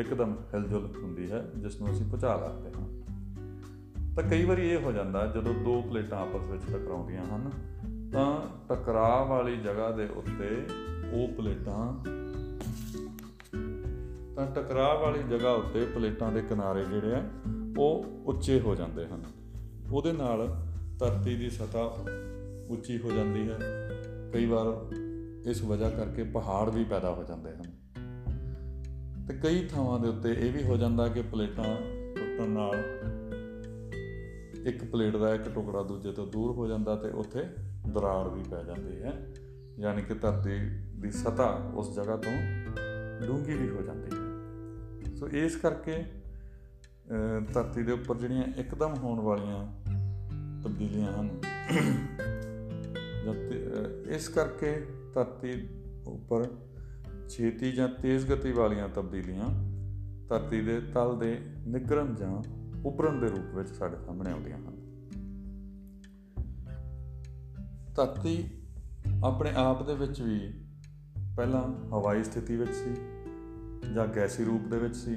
[0.00, 3.03] ਇੱਕਦਮ ਹਿਲਜੁਲ ਹੁੰਦੀ ਹੈ, ਜਿਸ ਨੂੰ ਅਸੀਂ ਭੁਚਾਲ ਆਖਦੇ ਹਾਂ।
[4.16, 7.50] ਤਾਂ ਕਈ ਵਾਰੀ ਇਹ ਹੋ ਜਾਂਦਾ, ਜਦੋਂ ਦੋ ਪਲੇਟਾਂ ਆਪਸ ਵਿੱਚ ਟਕਰਾਉਂਦੀਆਂ ਹਨ,
[8.12, 10.66] ਤਾਂ ਟਕਰਾਅ ਵਾਲੀ ਜਗ੍ਹਾ ਦੇ ਉੱਤੇ
[11.12, 12.04] ਉਹ ਪਲੇਟਾਂ,
[14.36, 17.22] ਤਾਂ ਟਕਰਾਅ ਵਾਲੀ ਜਗ੍ਹਾ ਉੱਤੇ ਪਲੇਟਾਂ ਦੇ ਕਿਨਾਰੇ ਜਿਹੜੇ ਆ,
[17.78, 19.22] ਉਹ ਉੱਚੇ ਹੋ ਜਾਂਦੇ ਹਨ।
[19.92, 20.56] ਉਹਦੇ ਨਾਲ
[20.98, 21.96] ਧਰਤੀ ਦੀ ਸਤ੍ਹਾ
[22.68, 23.58] ਉੱਚੀ ਹੋ ਜਾਂਦੀ ਹੈ।
[24.32, 24.66] ਕਈ ਵਾਰ
[25.46, 27.64] ਇਸ ਵਜ੍ਹਾ ਕਰਕੇ ਪਹਾੜ ਵੀ ਪੈਦਾ ਹੋ ਜਾਂਦੇ ਹਨ।
[29.28, 31.76] ਤੇ ਕਈ ਥਾਵਾਂ ਦੇ ਉੱਤੇ ਇਹ ਵੀ ਹੋ ਜਾਂਦਾ ਕਿ ਪਲੇਟਾਂ
[32.16, 32.84] ਟੁੱਟਣ ਨਾਲ
[34.66, 37.44] ਇੱਕ ਪਲੇਟ ਦਾ ਇੱਕ ਟੁਕੜਾ ਦੂਜੇ ਤੋਂ ਦੂਰ ਹੋ ਜਾਂਦਾ ਤੇ ਉੱਥੇ
[37.88, 39.12] ਦਰਾੜ ਵੀ ਪੈ ਜਾਂਦੀ ਹੈ।
[39.78, 40.58] ਯਾਨੀ ਕਿ ਧਰਤੀ
[41.00, 42.32] ਦੀ ਸਤ੍ਹਾ ਉਸ ਜਗ੍ਹਾ ਤੋਂ
[43.26, 46.02] ਡੂੰਘੀ ਵੀ ਹੋ ਜਾਂਦੀ ਹੈ। ਸੋ ਇਸ ਕਰਕੇ
[47.54, 49.66] ਧਰਤੀ ਦੇ ਉੱਪਰ ਜਿਹੜੀਆਂ ਇੱਕਦਮ ਹੋਣ ਵਾਲੀਆਂ
[50.62, 51.30] ਤਬਦੀਲੀਆਂ ਹਨ।
[54.10, 54.74] ਇਸ ਕਰਕੇ
[55.14, 55.52] ਧਰਤੀ
[56.06, 56.44] ਉੱਪਰ
[57.28, 59.48] ਛੇਤੀ ਜਾਂ ਤੇਜ਼ ਗਤੀ ਵਾਲੀਆਂ ਤਬਦੀਲੀਆਂ
[60.28, 62.42] ਧਰਤੀ ਦੇ ਤਲ ਦੇ ਨਿਗਰਨ ਜਾਂ
[62.86, 64.84] ਉਭਰਨ ਦੇ ਰੂਪ ਵਿੱਚ ਸਾਡੇ ਸਾਹਮਣੇ ਆਉਂਦੀਆਂ ਹਨ।
[67.94, 68.44] ਧਰਤੀ
[69.24, 70.64] ਆਪਣੇ ਆਪ ਦੇ ਵਿੱਚ ਵੀ
[71.36, 72.94] ਪਹਿਲਾਂ ਹਵਾਈ ਸਥਿਤੀ ਵਿੱਚ ਸੀ
[73.94, 75.14] ਜਾਂ ਗੈਸੀ ਰੂਪ ਦੇ ਵਿੱਚ ਸੀ।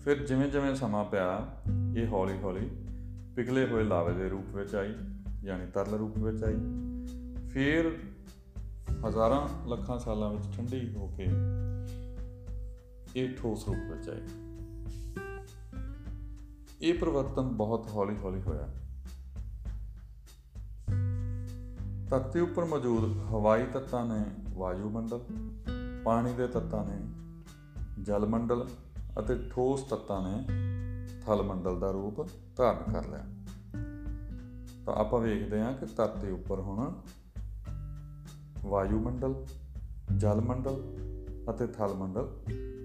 [0.00, 1.62] ਫਿਰ ਜਿਵੇਂ ਜਿਵੇਂ ਸਮਾਂ ਪਿਆ,
[1.96, 2.70] ਇਹ ਹੌਲੀ-ਹੌਲੀ
[3.36, 4.94] ਪਿਘਲੇ ਹੋਏ ਲਾਵੇ ਦੇ ਰੂਪ ਵਿੱਚ ਆਈ,
[5.42, 6.56] ਯਾਨੀ ਤਰਲ ਰੂਪ ਵਿੱਚ ਆਈ।
[7.50, 7.98] ਫਿਰ
[9.08, 11.26] ਹਜ਼ਾਰਾਂ ਲੱਖਾਂ ਸਾਲਾਂ ਵਿੱਚ ਠੰਡੀ ਹੋ ਕੇ
[13.16, 14.45] ਇਹ ਠੋਸ ਰੂਪ ਵਿੱਚ ਆਈ।
[16.80, 18.68] ਇਹ ਪਰਿਵਰਤਨ ਬਹੁਤ ਹੌਲੀ-ਹੌਲੀ ਹੋਇਆ।
[22.08, 25.20] ਧਰਤੀ ਉੱਪਰ ਮੌਜੂਦ ਹਵਾਈ ਤੱਤਾਂ ਨੇ ਵਾਯੂਮੰਡਲ
[26.04, 26.98] ਪਾਣੀ ਦੇ ਤੱਤਾਂ ਨੇ
[28.02, 28.68] ਜਲ ਮੰਡਲ
[29.18, 30.44] ਅਤੇ ਠੋਸ ਤੱਤਾਂ ਨੇ
[31.26, 33.24] ਥਲ ਮੰਡਲ ਦਾ ਰੂਪ ਧਾਰਨ ਕਰ ਲਿਆ।
[34.86, 36.92] ਤਾਂ ਆਪਾਂ ਵੇਖਦੇ ਹਾਂ ਕਿ ਧਰਤੀ ਉੱਪਰ ਹੁਣ
[38.64, 39.46] ਵਾਯੂਮੰਡਲ
[40.16, 40.96] ਜਲ ਮੰਡਲ
[41.50, 42.36] ਅਤੇ ਥਲ ਮੰਡਲ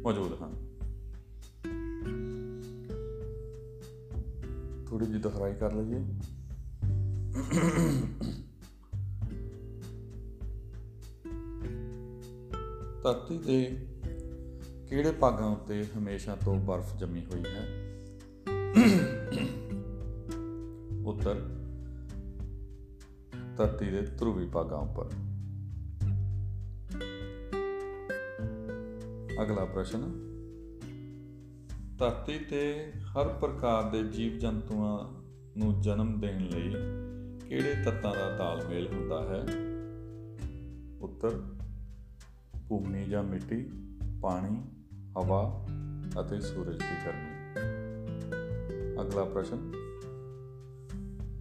[0.03, 0.70] ਮੌਜੂਦ ਹਨ।
[4.91, 5.99] ਥੋੜੀ ਜਿਹੀ ਦੁਹਰਾਈ ਕਰ ਲਈਏ।
[13.03, 13.87] ਧਰਤੀ ਦੇ
[14.89, 17.67] ਕਿਹੜੇ ਭਾਗਾਂ ਉੱਤੇ ਹਮੇਸ਼ਾ ਤੋਂ ਬਰਫ਼ ਜੰਮੀ ਹੋਈ ਹੈ?
[21.05, 21.35] ਉੱਤਰ,
[23.57, 25.05] ਧਰਤੀ ਦੇ ਧਰੂਵੀ ਭਾਗਾਂ ਉੱਪਰ।
[29.43, 30.30] ਅਗਲਾ ਪ੍ਰਸ਼ਨ
[32.01, 35.21] ਧਰਤੀ ਤੇ ਹਰ ਪ੍ਰਕਾਰ ਦੇ ਜੀਵ ਜੰਤੂਆਂ
[35.57, 36.73] ਨੂੰ ਜਨਮ ਦੇਣ ਲਈ
[37.49, 39.45] ਕਿਹੜੇ ਤੱਤਾਂ ਦਾ ਤਾਲਮੇਲ ਹੁੰਦਾ ਹੈ?
[41.01, 41.41] ਉੱਤਰ,
[42.69, 43.69] ਭੂਮੀ ਜਾਂ ਮਿੱਟੀ,
[44.21, 44.63] ਪਾਣੀ,
[45.17, 45.67] ਹਵਾ
[46.21, 47.61] ਅਤੇ ਸੂਰਜ ਦੀ ਗਰਮੀ।
[49.01, 49.71] ਅਗਲਾ ਪ੍ਰਸ਼ਨ।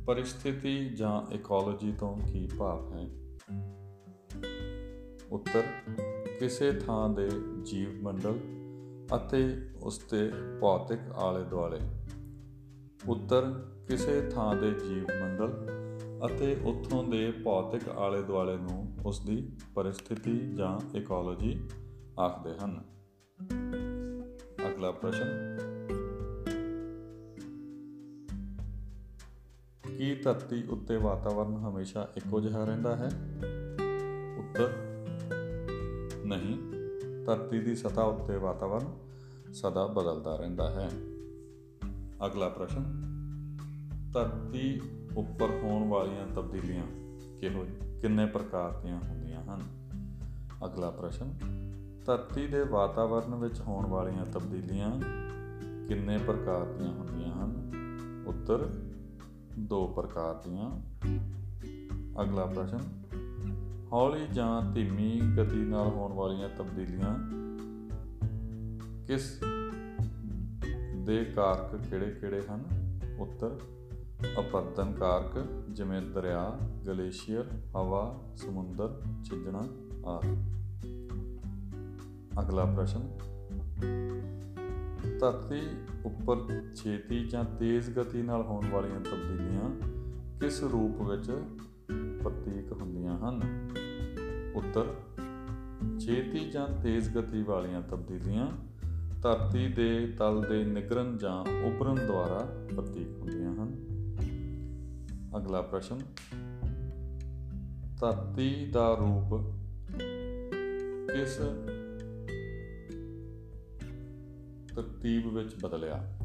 [0.07, 3.09] ਪਰਿਸਥਿਤੀ ਜਾਂ ਇਕੋਲੋਜੀ ਤੋਂ ਕੀ ਭਾਵ ਹੈ?
[5.31, 5.63] ਉੱਤਰ,
[6.41, 7.31] ਕਿਸੇ ਥਾਂ ਦੇ
[7.63, 8.39] ਜੀਵ ਮੰਡਲ
[9.17, 11.79] ਅਤੇ ਉਸ ਦੇ ਭੌਤਿਕ ਆਲੇ ਦੁਆਲੇ
[13.09, 15.67] ਉੱਤਰ ਕਿਸੇ ਥਾਂ ਦੇ ਜੀਵ ਮੰਡਲ
[16.27, 21.71] ਅਤੇ ਉੱਥੋਂ ਦੇ ਭੌਤਿਕ ਆਲੇ ਦੁਆਲੇ ਨੂੰ ਉਸ ਦੀ ਪਰਿਸਥਿਤੀ ਜਾਂ ਇਕੋਲੋਜੀ
[22.21, 22.85] ਆਖਦੇ ਹਨ।
[24.69, 25.59] ਅਗਲਾ ਪ੍ਰਸ਼ਨ।
[29.99, 33.11] ਕੀ ਧਰਤੀ ਉੱਤੇ ਵਾਤਾਵਰਣ ਹਮੇਸ਼ਾ ਇੱਕੋ ਜਿਹਾ ਰਹਿੰਦਾ ਹੈ?
[34.39, 34.73] ਉੱਤਰ,
[36.25, 36.59] ਨਹੀਂ।
[37.27, 39.10] ਧਰਤੀ ਦੀ ਸਤ੍ਹਾ ਉੱਤੇ ਵਾਤਾਵਰਣ
[39.53, 40.91] ਸਦਾ ਬਦਲਦਾ ਰਹਿੰਦਾ ਹੈ।
[42.27, 42.85] ਅਗਲਾ ਪ੍ਰਸ਼ਨ,
[44.13, 44.81] ਧਰਤੀ
[45.17, 46.85] ਉੱਪਰ ਹੋਣ ਵਾਲੀਆਂ ਤਬਦੀਲੀਆਂ
[47.41, 47.67] ਕਿਹੋ,
[48.03, 49.61] ਕਿੰਨੇ ਪ੍ਰਕਾਰ ਦੀਆਂ ਹੁੰਦੀਆਂ ਹਨ?
[50.65, 51.39] ਅਗਲਾ ਪ੍ਰਸ਼ਨ,
[52.07, 55.01] ਧਰਤੀ ਦੇ ਵਾਤਾਵਰਣ ਵਿੱਚ ਹੋਣ ਵਾਲੀਆਂ ਤਬਦੀਲੀਆਂ
[55.87, 57.71] ਕਿੰਨੇ ਪ੍ਰਕਾਰ ਦੀਆਂ ਹੁੰਦੀਆਂ ਹਨ?
[58.27, 58.71] ਉੱਤਰ,
[59.59, 60.81] ਦੋ ਪ੍ਰਕਾਰ ਦੀਆਂ।
[62.23, 62.79] ਅਗਲਾ ਪ੍ਰਸ਼ਨ,
[63.93, 67.41] ਹੌਲੀ ਜਾਂ ਧੀਮੀ ਗਤੀ ਨਾਲ ਹੋਣ ਵਾਲੀਆਂ ਤਬਦੀਲੀਆਂ
[69.11, 69.41] ਕਿਸ
[70.95, 72.65] ਦੇ ਕਾਰਕ ਕਿਹੜੇ-ਕਿਹੜੇ ਹਨ?
[73.19, 73.61] ਉੱਤਰ,
[74.39, 77.47] ਅਪਰਦਨ ਕਾਰਕ, ਜਿਵੇਂ ਦਰਿਆ, ਗਲੇਸ਼ੀਅਰ,
[77.77, 79.67] ਹਵਾ, ਸਮੁੰਦਰ, ਛਿਜਣਾ
[80.07, 80.37] ਆਦਿ।
[82.41, 83.19] ਅਗਲਾ ਪ੍ਰਸ਼ਨ।
[85.21, 85.61] ਧਰਤੀ
[86.05, 86.37] ਉੱਪਰ
[86.75, 89.71] ਛੇਤੀ ਜਾਂ ਤੇਜ਼ ਗਤੀ ਨਾਲ ਹੋਣ ਵਾਲੀਆਂ ਤਬਦੀਲੀਆਂ
[90.41, 91.31] ਕਿਸ ਰੂਪ ਵਿੱਚ
[92.25, 93.43] ਪ੍ਰਤੀਕ ਹੁੰਦੀਆਂ ਹਨ?
[94.55, 94.95] ਉੱਤਰ,
[96.01, 98.70] ਛੇਤੀ ਜਾਂ ਤੇਜ਼ ਗਤੀ ਵਾਲੀਆਂ ਤਬਦੀਲੀਆਂ
[99.23, 103.87] ਧਰਤੀ ਦੇ ਤਲ ਦੇ ਨਿਗਰਨ ਜਾਂ ਉਭਰਨ ਦੁਆਰਾ ਪ੍ਰਤੀਕ ਹੁੰਦੀਆਂ ਹਨ।
[105.37, 105.99] ਅਗਲਾ ਪ੍ਰਸ਼ਨ,
[108.01, 109.55] ਧਰਤੀ ਦਾ ਰੂਪ
[111.13, 111.37] ਕਿਸ
[114.75, 116.19] ਤਰਤੀਬ ਵਿੱਚ ਬਦਲਿਆ?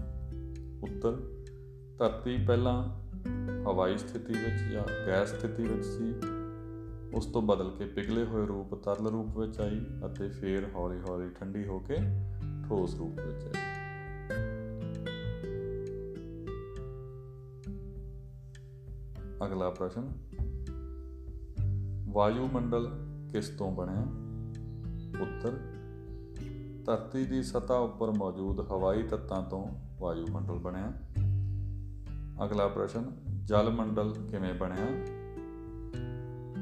[0.83, 1.43] ਉੱਤਰ,
[1.97, 2.89] ਧਰਤੀ ਪਹਿਲਾਂ
[3.63, 6.13] ਹਵਾਈ ਸਥਿਤੀ ਵਿੱਚ ਜਾਂ ਗੈਸ ਸਥਿਤੀ ਵਿੱਚ ਸੀ।
[7.13, 11.65] ਉਸ ਤੋਂ ਬਦਲ ਕੇ ਪਿਘਲੇ ਹੋਏ ਰੂਪ ਤਰਲ ਰੂਪ ਵਿੱਚ ਆਈ ਅਤੇ ਫਿਰ ਹੌਲੀ-ਹੌਲੀ ਠੰਡੀ
[11.65, 11.95] ਹੋ ਕੇ
[12.69, 13.63] ਠੋਸ ਰੂਪ ਵਿੱਚ ਆਈ
[19.45, 20.11] ਅਗਲਾ ਪ੍ਰਸ਼ਨ
[22.09, 22.89] ਵਾਯੂਮੰਡਲ
[23.31, 24.01] ਕਿਸ ਤੋਂ ਬਣਿਆ
[25.21, 25.57] ਉੱਤਰ
[26.85, 29.65] ਧਰਤੀ ਦੀ ਸਤ੍ਹਾ ਉੱਪਰ ਮੌਜੂਦ ਹਵਾਈ ਤੱਤਾਂ ਤੋਂ
[29.99, 30.93] ਵਾਯੂਮੰਡਲ ਬਣਿਆ
[32.45, 33.11] ਅਗਲਾ ਪ੍ਰਸ਼ਨ
[33.45, 34.85] ਜਲ ਮੰਡਲ ਕਿਵੇਂ ਬਣਿਆ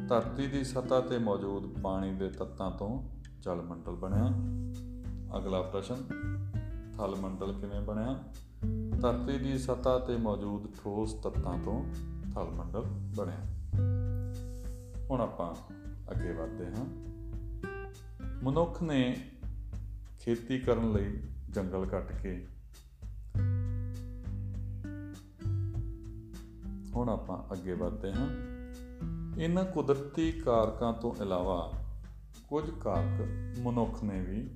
[0.08, 3.04] ਧਰਤੀ ਦੀ ਸਤ੍ਹਾ ਤੇ ਮੌਜੂਦ ਪਾਣੀ ਦੇ ਤੱਤਾਂ ਤੋਂ
[3.42, 4.26] ਜਲ ਮੰਡਲ ਬਣਿਆ
[5.38, 5.96] ਅਗਲਾ ਪ੍ਰਸ਼ਨ
[6.98, 8.24] ਥਲ ਮੰਡਲ ਕਿਵੇਂ ਬਣਿਆ?
[9.02, 11.86] ਧਰਤੀ ਦੀ ਸਤ੍ਹਾ ਤੇ ਮੌਜੂਦ ਠੋਸ ਤੱਤਾਂ ਤੋਂ
[12.36, 13.40] ਥਲ ਮੰਡਲ ਬਣਿਆ।
[15.12, 15.56] ਹੁਣ ਆਪਾਂ
[16.12, 16.86] ਅੱਗੇ ਵਧਦੇ ਹਾਂ।
[18.44, 19.32] ਮਨੁੱਖ ਨੇ
[20.20, 22.48] ਖੇਤੀ ਕਰਨ ਲਈ ਜੰਗਲ ਕੱਟ ਕੇ
[26.96, 28.30] ਹੁਣ ਆਪਾਂ ਅੱਗੇ ਵਧਦੇ ਹਾਂ।
[29.40, 31.74] ਇਹਨਾਂ ਕੁਦਰਤੀ ਕਾਰਕਾਂ ਤੋਂ ਇਲਾਵਾ
[32.48, 33.28] ਕੁਝ ਕਾਰਕ
[33.60, 34.50] ਮਨੁੱਖ ਨੇ ਵੀ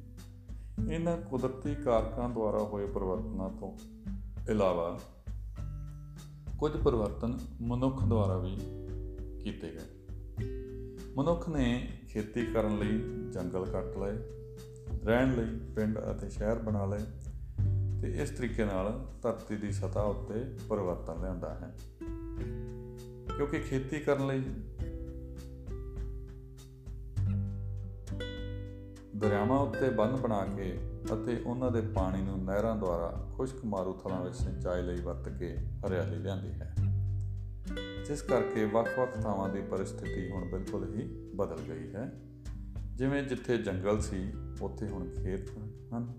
[0.92, 3.78] ਇਹਨਾਂ ਕੁਦਰਤੀ ਕਾਰਕਾਂ ਦੁਆਰਾ ਹੋਏ ਪਰਿਵਰਤਨਾਂ ਤੋਂ
[4.50, 5.00] ਇਲਾਵਾ
[6.58, 8.56] ਕੁਝ ਪਰਿਵਰਤਨ ਮਨੁੱਖ ਦੁਆਰਾ ਵੀ
[9.44, 10.08] ਕੀਤੇ ਗਏ।
[11.18, 12.98] ਮਨੁੱਖ ਨੇ ਖੇਤੀ ਕਰਨ ਲਈ
[13.32, 14.18] ਜੰਗਲ ਕੱਟ ਲਏ,
[15.06, 17.04] ਰਹਿਣ ਲਈ ਪਿੰਡ ਅਤੇ ਸ਼ਹਿਰ ਬਣਾ ਲਏ
[18.02, 21.76] ਤੇ ਇਸ ਤਰੀਕੇ ਨਾਲ ਧਰਤੀ ਦੀ ਸਤ੍ਹਾ ਉੱਤੇ ਪਰਿਵਰਤਨ ਲਿਆਂਦਾ ਹੈ।
[23.38, 24.42] ਕਿਉਂਕਿ ਖੇਤੀ ਕਰਨ ਲਈ
[29.18, 30.80] ਦਰਿਆਵਾਂ ਉੱਤੇ ਬੰਨ ਬਣਾ ਕੇ
[31.14, 36.16] ਅਤੇ ਉਹਨਾਂ ਦੇ ਪਾਣੀ ਨੂੰ ਨਹਿਰਾਂ ਦੁਆਰਾ ਖੁਸ਼ਕ ਮਾਰੂਥਲਾਂ ਵਿੱਚ ਸਿੰਚਾਈ ਲਈ ਵਰਤ ਕੇ ਹਰਿਆਲੀ
[36.16, 36.76] ਲਿਆਂਦੀ ਹੈ।
[38.08, 42.14] ਜਿਸ ਕਰਕੇ ਵੱਖ-ਵੱਖ ਥਾਵਾਂ ਦੀ ਪਰਿਸਥਿਤੀ ਹੁਣ ਬਿਲਕੁਲ ਹੀ ਬਦਲ ਗਈ ਹੈ।
[42.96, 45.50] ਜਿਵੇਂ ਜਿੱਥੇ ਜੰਗਲ ਸੀ, ਉੱਥੇ ਹੁਣ ਖੇਤ
[45.94, 46.14] ਹਨ।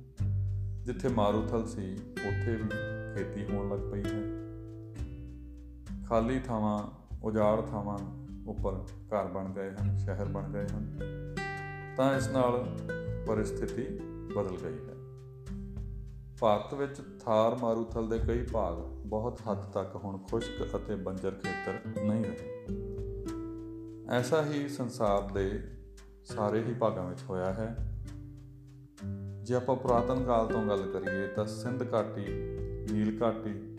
[0.82, 1.94] ਜਿੱਥੇ ਮਾਰੂਥਲ ਸੀ,
[2.28, 2.68] ਉੱਥੇ ਵੀ
[3.14, 4.22] ਖੇਤੀ ਹੋਣ ਲੱਗ ਪਈ ਹੈ।
[6.06, 6.90] ਖਾਲੀ ਥਾਵਾਂ,
[7.22, 7.98] ਉਜਾੜ ਥਾਵਾਂ
[8.46, 8.72] ਉੱਪਰ
[9.06, 10.98] ਘਰ ਬਣ ਗਏ ਹਨ, ਸ਼ਹਿਰ ਬਣ ਗਏ ਹਨ।
[11.98, 12.78] ਤਾਂ ਇਸ ਨਾਲ
[13.26, 13.82] ਪਰਿਸਥਿਤੀ
[14.34, 14.94] ਬਦਲ ਗਈ ਹੈ।
[16.40, 22.02] ਭਾਰਤ ਵਿੱਚ ਥਾਰ ਮਾਰੂਥਲ ਦੇ ਕਈ ਭਾਗ ਬਹੁਤ ਹੱਦ ਤੱਕ ਹੁਣ ਖੁਸ਼ਕ ਅਤੇ ਬੰਜਰ ਖੇਤਰ
[22.02, 22.66] ਨਹੀਂ ਰਹੇ।
[24.10, 25.62] ਐਸਾ ਹੀ ਸੰਸਾਰ ਦੇ
[26.24, 28.00] ਸਾਰੇ ਹੀ ਭਾਗਾਂ ਵਿੱਚ ਹੋਇਆ ਹੈ।
[29.42, 32.26] ਜੇ ਆਪਾਂ ਪੁਰਾਤਨ ਕਾਲ ਤੋਂ ਗੱਲ ਕਰੀਏ ਤਾਂ ਸਿੰਧ ਘਾਟੀ,
[32.92, 33.76] ਨੀਲ ਘਾਟੀ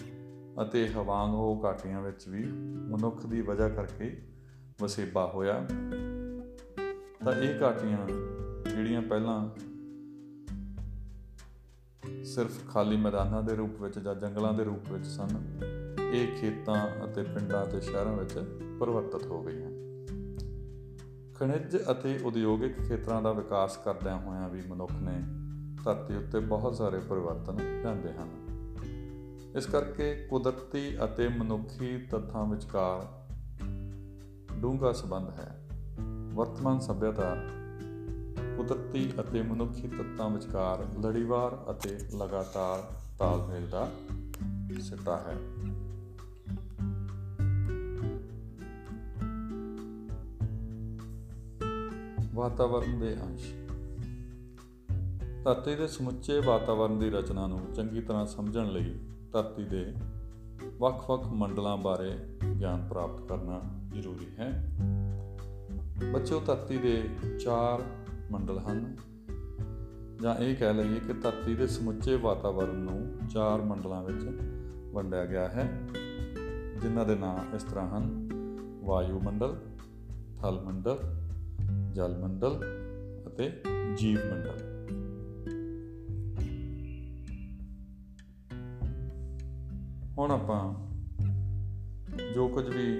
[0.62, 2.44] ਅਤੇ ਹਵਾਂਗੋ ਘਾਟੀਆਂ ਵਿੱਚ ਵੀ
[2.88, 4.22] ਮਨੁੱਖ ਦੀ ਵਜ੍ਹਾ ਕਰਕੇ
[4.82, 5.68] ਵਸੇਬਾ ਹੋਇਆ।
[7.26, 8.08] ਤਾਂ ਇਹ ਘਾਟੀਆਂ
[8.70, 9.50] ਜਿਹੜੀਆਂ ਪਹਿਲਾਂ
[12.26, 15.60] ਸਿਰਫ ਖਾਲੀ ਮੈਦਾਨਾਂ ਦੇ ਰੂਪ ਵਿੱਚ ਜਾਂ ਜੰਗਲਾਂ ਦੇ ਰੂਪ ਵਿੱਚ ਸਨ,
[16.14, 18.34] ਇਹ ਖੇਤਾਂ ਅਤੇ ਪਿੰਡਾਂ ਤੇ ਸ਼ਹਿਰਾਂ ਵਿੱਚ
[18.80, 19.70] ਪਰਿਵਰਤਿਤ ਹੋ ਗਈਆਂ।
[21.34, 25.22] ਖਣਿਜ ਅਤੇ ਉਦਯੋਗਿਕ ਖੇਤਰਾਂ ਦਾ ਵਿਕਾਸ ਕਰਦਿਆਂ ਹੋਇਆਂ ਵੀ ਮਨੁੱਖ ਨੇ
[25.84, 28.30] ਧਰਤੀ ਉੱਤੇ ਬਹੁਤ ਸਾਰੇ ਪਰਿਵਰਤਨ ਲਿਆਂਦੇ ਹਨ।
[29.58, 33.08] ਇਸ ਕਰਕੇ ਕੁਦਰਤੀ ਅਤੇ ਮਨੁੱਖੀ ਤੱਥਾਂ ਵਿਚਕਾਰ
[34.56, 35.69] ਡੂੰਘਾ ਸੰਬੰਧ ਹੈ।
[36.40, 37.36] ਵਰਤਮਾਨ ਸਭਿਅਤਾ
[38.58, 43.92] ਕੁਦਰਤੀ ਅਤੇ ਮਨੁੱਖੀ ਤੱਤਾਂ ਵਿਚਕਾਰ ਲੜੀਵਾਰ ਅਤੇ ਲਗਾਤਾਰ ਤਾਲਮੇਲ ਦਾ
[44.82, 45.36] ਸਿੱਟਾ ਹੈ।
[52.34, 53.54] ਵਾਤਾਵਰਣ ਦੇ ਅੰਸ਼।
[55.44, 59.00] ਧਰਤੀ ਦੇ ਸਮੁੱਚੇ ਵਾਤਾਵਰਣ ਦੀ ਰਚਨਾ ਨੂੰ ਚੰਗੀ ਤਰ੍ਹਾਂ ਸਮਝਣ ਲਈ
[59.34, 59.94] ਧਰਤੀ ਦੇ
[60.78, 63.62] ਵੱਖ-ਵੱਖ ਮੰਡਲਾਂ ਬਾਰੇ ਗਿਆਨ ਪ੍ਰਾਪਤ ਕਰਨਾ
[63.94, 64.76] ਜ਼ਰੂਰੀ ਹੈ।
[66.06, 67.10] ਬੱਚਿਓ ਧਰਤੀ ਦੇ
[67.40, 67.84] ਚਾਰ
[68.32, 68.96] ਮੰਡਲ ਹਨ।
[70.22, 74.42] ਜਾਂ ਇਹ ਕਹਿ ਲਈਏ ਕਿ ਧਰਤੀ ਦੇ ਸਮੁੱਚੇ ਵਾਤਾਵਰਣ ਨੂੰ ਚਾਰ ਮੰਡਲਾਂ ਵਿੱਚ
[74.94, 75.80] ਵੰਡਿਆ ਗਿਆ ਹੈ,
[76.82, 78.30] ਜਿਨ੍ਹਾਂ ਦੇ ਨਾਮ ਇਸ ਤਰ੍ਹਾਂ ਹਨ।
[78.84, 79.60] ਵਾਯੂ ਮੰਡਲ,
[80.42, 81.00] ਥਲ ਮੰਡਲ,
[81.92, 82.62] ਜਲ ਮੰਡਲ
[83.28, 83.62] ਅਤੇ
[83.98, 84.70] ਜੀਵ ਮੰਡਲ।
[90.18, 90.90] ਹੁਣ ਆਪਾਂ
[92.34, 92.98] ਜੋ ਕੁਝ ਵੀ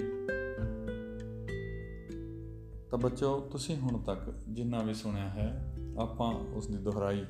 [2.90, 7.24] ਤਾਂ ਬੱਚੋ, ਤੁਸੀਂ ਹੁਣ ਤੱਕ ਜਿੰਨਾ ਵੀ ਸੁਣਿਆ ਹੈ, ਆਪਾਂ ਉਸ ਦੀ ਦੁਹਰਾਈ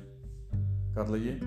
[0.95, 1.39] ਕਰ ਲਈਏ।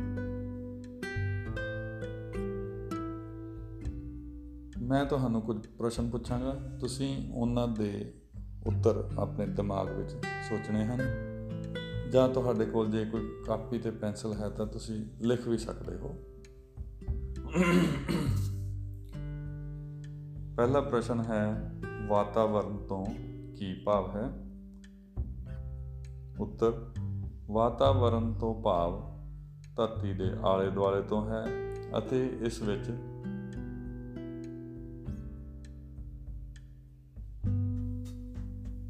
[4.83, 8.15] ਮੈਂ ਤੁਹਾਨੂੰ ਕੁਝ ਪ੍ਰਸ਼ਨ ਪੁੱਛਾਂਗਾ। ਤੁਸੀਂ ਉਹਨਾਂ ਦੇ
[8.67, 10.11] ਉੱਤਰ ਆਪਣੇ ਦਿਮਾਗ ਵਿੱਚ
[10.49, 11.01] ਸੋਚਣੇ ਹਨ।
[12.13, 16.15] ਜਾਂ ਤੁਹਾਡੇ ਕੋਲ ਜੇ ਕੋਈ ਕਾਪੀ ਤੇ ਪੈਨਸਲ ਹੈ ਤਾਂ ਤੁਸੀਂ ਲਿਖ ਵੀ ਸਕਦੇ ਹੋ।
[20.57, 21.73] ਪਹਿਲਾ ਪ੍ਰਸ਼ਨ ਹੈ
[22.09, 23.07] ਵਾਤਾਵਰਣ ਤੋਂ
[23.57, 24.31] ਕੀ ਭਾਵ ਹੈ?
[26.41, 26.87] ਉੱਤਰ
[27.51, 29.15] ਵਾਤਾਵਰਣ ਤੋਂ ਭਾਵ
[29.77, 31.45] ਧਰਤੀ ਦੇ ਆਲੇ ਦੁਆਲੇ ਤੋਂ ਹੈ
[31.99, 32.91] ਅਤੇ ਇਸ ਵਿੱਚ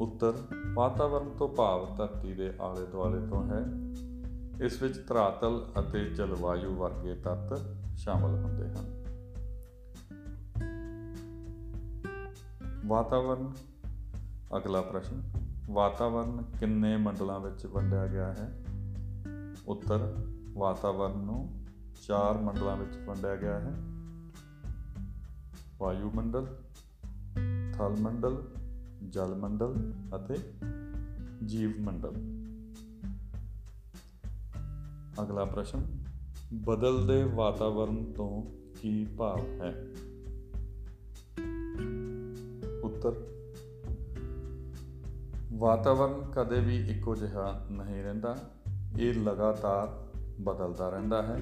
[0.00, 0.34] ਉੱਤਰ
[0.74, 3.64] ਵਾਤਾਵਰਣ ਤੋਂ ਭਾਵ ਧਰਤੀ ਦੇ ਆਲੇ ਦੁਆਲੇ ਤੋਂ ਹੈ।
[4.66, 7.60] ਇਸ ਵਿੱਚ ਧਰਾਤਲ ਅਤੇ ਜਲਵਾਯੂ ਵਰਗੇ ਤੱਤ
[7.96, 9.04] ਸ਼ਾਮਲ ਹੁੰਦੇ ਹਨ।
[12.86, 13.50] ਵਾਤਾਵਰਣ
[14.56, 15.22] ਅਗਲਾ ਪ੍ਰਸ਼ਨ
[15.70, 18.64] ਵਾਤਾਵਰਣ ਕਿੰਨੇ ਮੰਡਲਾਂ ਵਿੱਚ ਵੰਡਿਆ ਗਿਆ ਹੈ?
[19.66, 21.64] ਉੱਤਰ ਵਾਤਾਵਰਣ ਨੂੰ
[22.06, 23.76] ਚਾਰ ਮੰਡਲਾਂ ਵਿੱਚ ਵੰਡਿਆ ਗਿਆ ਹੈ।
[25.78, 26.56] ਵਾਯੂ ਮੰਡਲ
[27.74, 28.44] ਥਲ ਮੰਡਲ
[29.08, 30.34] ਜਲ ਮੰਡਲ ਅਤੇ
[31.46, 32.14] ਜੀਵ ਮੰਡਲ
[35.22, 35.86] ਅਗਲਾ ਪ੍ਰਸ਼ਨ,
[36.54, 38.42] ਬਦਲਦੇ ਵਾਤਾਵਰਣ ਤੋਂ
[38.80, 39.86] ਕੀ ਭਾਵ ਹੈ?
[42.82, 43.33] ਉੱਤਰ
[45.54, 48.36] ਵਾਤਾਵਰਣ ਕਦੇ ਵੀ ਇੱਕੋ ਜਿਹਾ ਨਹੀਂ ਰਹਿੰਦਾ।
[48.98, 51.40] ਇਹ ਲਗਾਤਾਰ ਬਦਲਦਾ ਰਹਿੰਦਾ ਹੈ,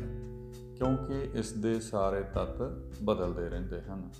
[0.77, 2.63] ਕਿਉਂਕਿ ਇਸ ਦੇ ਸਾਰੇ ਤੱਤ
[3.03, 4.11] ਬਦਲਦੇ ਰਹਿੰਦੇ ਹਨ।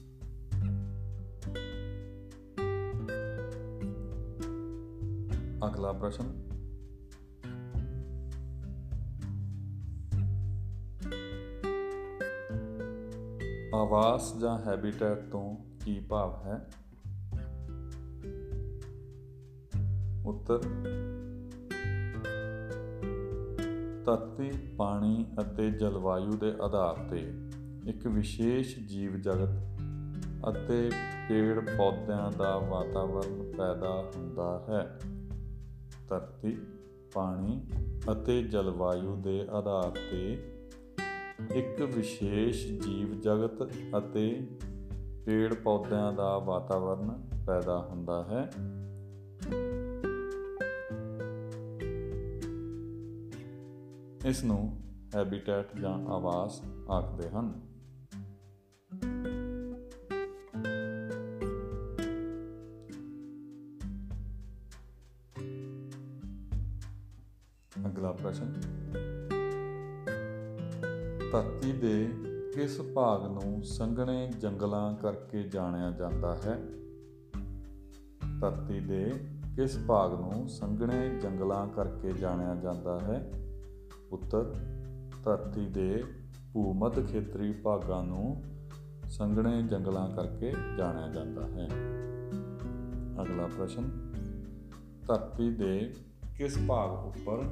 [5.67, 6.49] ਅਗਲਾ ਪ੍ਰਸ਼ਨ।
[13.75, 16.67] ਆਵਾਸ ਜਾਂ ਹੈਬਿਟੈਟ ਤੋਂ ਕੀ ਭਾਵ ਹੈ?
[20.27, 20.59] ਉੱਤਰ।
[24.05, 27.33] ਧਰਤੀ, ਪਾਣੀ ਅਤੇ ਜਲਵਾਯੂ ਦੇ ਆਧਾਰ ਤੇ
[27.87, 29.59] ਇੱਕ ਵਿਸ਼ੇਸ਼ ਜੀਵ ਜਗਤ
[30.49, 30.91] ਅਤੇ
[31.29, 34.99] ਪੇੜ ਪੌਦਿਆਂ ਦਾ ਵਾਤਾਵਰਣ ਪੈਦਾ ਹੁੰਦਾ ਹੈ।
[36.09, 36.59] ਧਰਤੀ,
[37.15, 37.67] ਪਾਣੀ
[38.13, 40.39] ਅਤੇ ਜਲਵਾਯੂ ਦੇ ਆਧਾਰ ਤੇ
[41.55, 44.47] ਇੱਕ ਵਿਸ਼ੇਸ਼ ਜੀਵ ਜਗਤ ਅਤੇ
[45.27, 47.11] ਪੇੜ ਪੌਦਿਆਂ ਦਾ ਵਾਤਾਵਰਣ
[47.47, 48.51] ਪੈਦਾ ਹੁੰਦਾ ਹੈ।
[54.27, 54.81] ਇਸ ਨੂੰ
[55.15, 57.61] ਹੈਬਿਟੈਟ ਜਾਂ ਆਵਾਸ ਆਖਦੇ ਹਨ।
[67.87, 68.53] ਅਗਲਾ ਪ੍ਰਸ਼ਨ।
[71.33, 72.09] ਧਰਤੀ ਦੇ
[72.55, 76.61] ਕਿਸ ਭਾਗ ਨੂੰ ਸੰਘਣੇ ਜੰਗਲਾਂ ਕਰਕੇ ਜਾਣਿਆ ਜਾਂਦਾ ਹੈ?
[78.41, 79.13] ਧਰਤੀ ਦੇ
[79.57, 83.33] ਕਿਸ ਭਾਗ ਨੂੰ ਸੰਘਣੇ ਜੰਗਲਾਂ ਕਰਕੇ ਜਾਣਿਆ ਜਾਂਦਾ ਹੈ?
[84.13, 84.55] ਉੱਤਰ
[85.25, 86.05] ਧਰਤੀ ਦੇ
[86.53, 88.45] ਭੂਮੱਧ ਖੇਤਰੀ ਭਾਗਾਂ ਨੂੰ
[89.09, 91.69] ਸੰਘਣੇ ਜੰਗਲਾਂ ਕਰਕੇ ਜਾਣਿਆ ਜਾਂਦਾ ਹੈ।
[93.23, 94.13] ਅਗਲਾ ਪ੍ਰਸ਼ਨ,
[95.07, 95.95] ਧਰਤੀ ਦੇ
[96.37, 97.45] ਕਿਸ ਭਾਗ ਉੱਪਰ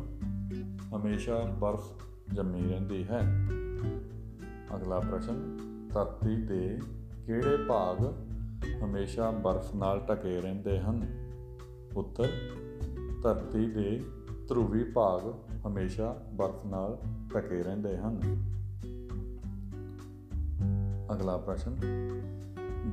[0.96, 1.92] ਹਮੇਸ਼ਾ ਬਰਫ਼
[2.35, 3.20] ਜੰਮੀ ਰਹਿੰਦੀ ਹੈ?
[4.77, 5.59] ਅਗਲਾ ਪ੍ਰਸ਼ਨ,
[5.94, 6.79] ਧਰਤੀ ਦੇ
[7.27, 7.96] ਕਿਹੜੇ ਭਾਗ
[8.85, 11.07] ਹਮੇਸ਼ਾ ਬਰਫ਼ ਨਾਲ ਢਕੇ ਰਹਿੰਦੇ ਹਨ?
[11.96, 12.29] ਉੱਤਰ
[13.23, 14.05] ਧਰਤੀ ਦੇ
[14.49, 16.99] ਧਰੂਵੀ ਭਾਗ ਹਮੇਸ਼ਾ ਬਰਫ਼ ਨਾਲ
[17.35, 18.20] ਢਕੇ ਰਹਿੰਦੇ ਹਨ।
[21.12, 21.77] ਅਗਲਾ ਪ੍ਰਸ਼ਨ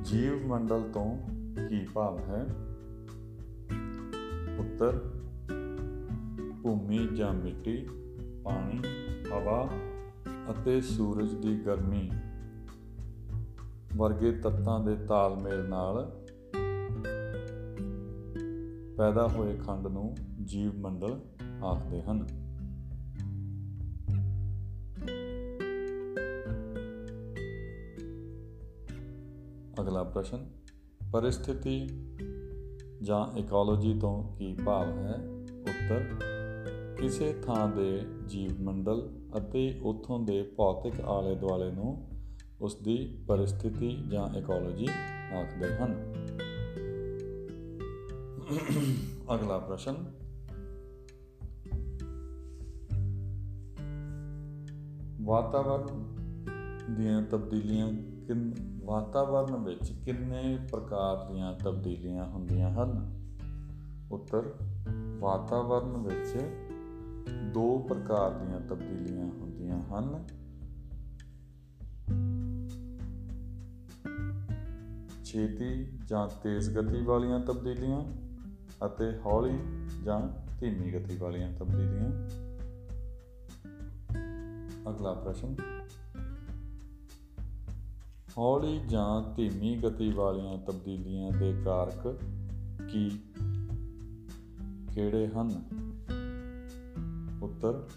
[0.02, 1.18] ਜੀਵ ਮੰਡਲ ਤੋਂ
[1.68, 2.42] ਕੀ ਭਾਵ ਹੈ?
[4.58, 5.10] ਉੱਤਰ,
[6.62, 7.88] ਭੂਮੀ ਜਾਂ ਮਿੱਟੀ,
[8.44, 8.80] ਪਾਣੀ,
[9.32, 9.68] ਹਵਾ
[10.50, 12.10] ਅਤੇ ਸੂਰਜ ਦੀ ਗਰਮੀ
[13.96, 16.24] ਵਰਗੇ ਤੱਤਾਂ ਦੇ ਤਾਲਮੇਲ ਨਾਲ
[18.96, 21.20] ਪੈਦਾ ਹੋਏ ਖੰਡ ਨੂੰ ਜੀਵ ਮੰਡਲ
[21.64, 22.47] ਆਖਦੇ ਹਨ।
[29.80, 30.50] ਅਗਲਾ ਪ੍ਰਸ਼ਨ,
[31.12, 31.88] ਪਰਿਸਥਿਤੀ
[33.02, 35.14] ਜਾਂ ਇਕੋਲੋਜੀ ਤੋਂ ਕੀ ਭਾਵ ਹੈ?
[35.60, 36.04] ਉੱਤਰ,
[37.00, 42.08] ਕਿਸੇ ਥਾਂ ਦੇ ਜੀਵ ਮੰਡਲ ਅਤੇ ਉਥੋਂ ਦੇ ਭੌਤਿਕ ਆਲੇ ਦੁਆਲੇ ਨੂੰ
[42.60, 44.88] ਉਸ ਦੀ ਪਰਿਸਥਿਤੀ ਜਾਂ ਇਕੋਲੋਜੀ
[45.34, 46.12] ਆਖਦੇ ਹਨ।
[49.34, 49.94] ਅਗਲਾ ਪ੍ਰਸ਼ਨ
[55.20, 55.86] ਵਾਤਾਵਰਣ
[56.94, 57.92] ਦੀਆਂ ਤਬਦੀਲੀਆਂ
[58.28, 63.20] ਕਿੰਨ ਵਾਤਾਵਰਣ ਵਿੱਚ ਕਿੰਨੇ ਪ੍ਰਕਾਰ ਦੀਆਂ ਤਬਦੀਲੀਆਂ ਹੁੰਦੀਆਂ ਹਨ?
[64.12, 64.54] ਉੱਤਰ
[65.18, 66.40] ਵਾਤਾਵਰਣ ਵਿੱਚ
[67.54, 70.26] ਦੋ ਪ੍ਰਕਾਰ ਦੀਆਂ ਤਬਦੀਲੀਆਂ ਹੁੰਦੀਆਂ ਹਨ।
[75.24, 78.04] ਛੇਤੀ ਜਾਂ ਤੇਜ਼ ਗਤੀ ਵਾਲੀਆਂ ਤਬਦੀਲੀਆਂ
[78.86, 79.58] ਅਤੇ ਹੌਲੀ
[80.04, 80.20] ਜਾਂ
[80.60, 82.10] ਧੀਮੀ ਗਤੀ ਵਾਲੀਆਂ ਤਬਦੀਲੀਆਂ।
[84.90, 85.56] ਅਗਲਾ ਪ੍ਰਸ਼ਨ।
[88.38, 92.20] ਹੌਲੀ ਜਾਂ ਧੀਮੀ ਗਤੀ ਵਾਲੀਆਂ ਤਬਦੀਲੀਆਂ ਦੇ ਕਾਰਕ
[92.88, 93.10] ਕੀ
[94.94, 95.62] ਕਿਹੜੇ ਹਨ?
[97.42, 97.88] ਉੱਤਰ,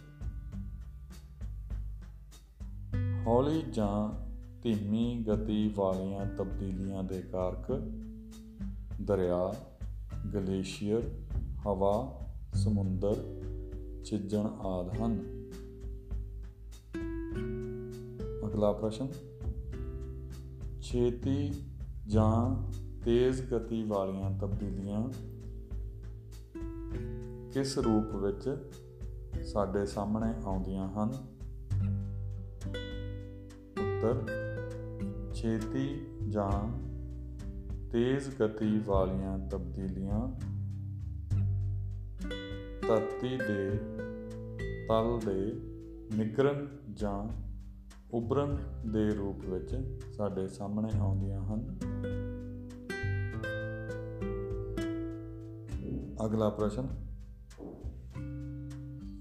[3.28, 4.26] ਹੌਲੀ ਜਾਂ
[4.62, 7.82] ਧੀਮੀ ਗਤੀ ਵਾਲੀਆਂ ਤਬਦੀਲੀਆਂ ਦੇ ਕਾਰਕ
[9.02, 9.56] ਦਰਿਆ,
[10.34, 11.02] ਗਲੇਸ਼ੀਅਰ,
[11.68, 12.20] ਹਵਾ,
[12.54, 13.16] ਸਮੁੰਦਰ
[14.06, 15.20] ਚਿੱਜਣ ਆਦ ਹਨ।
[18.48, 19.08] ਅਗਲਾ ਪ੍ਰਸ਼ਨ।
[20.92, 21.54] ਛੇਤੀ
[22.08, 22.70] ਜਾਂ
[23.06, 25.10] ਤੇਜ਼ ਗਤੀ ਵਾਲੀਆਂ ਤਬਦੀਲੀਆਂ
[27.52, 28.72] ਕਿਸ ਰੂਪ ਵਿੱਚ
[29.44, 31.10] ਸਾਡੇ ਸਾਹਮਣੇ ਆਉਂਦੀਆਂ ਹਨ?
[33.82, 34.28] ਉੱਤਰ,
[35.34, 36.72] ਛੇਤੀ ਜਾਂ
[37.92, 40.28] ਤੇਜ਼ ਗਤੀ ਵਾਲੀਆਂ ਤਬਦੀਲੀਆਂ
[42.88, 43.70] ਧਰਤੀ ਦੇ
[44.88, 45.52] ਤਲ ਦੇ
[46.18, 47.51] ਨਿਗਰਨ ਜਾਂ
[48.14, 48.58] ਉਭਰਨ
[48.92, 49.76] ਦੇ ਰੂਪ ਵਿੱਚ
[50.14, 51.80] ਸਾਡੇ ਸਾਹਮਣੇ ਆਉਂਦੀਆਂ ਹਨ।
[56.26, 56.88] ਅਗਲਾ ਪ੍ਰਸ਼ਨ।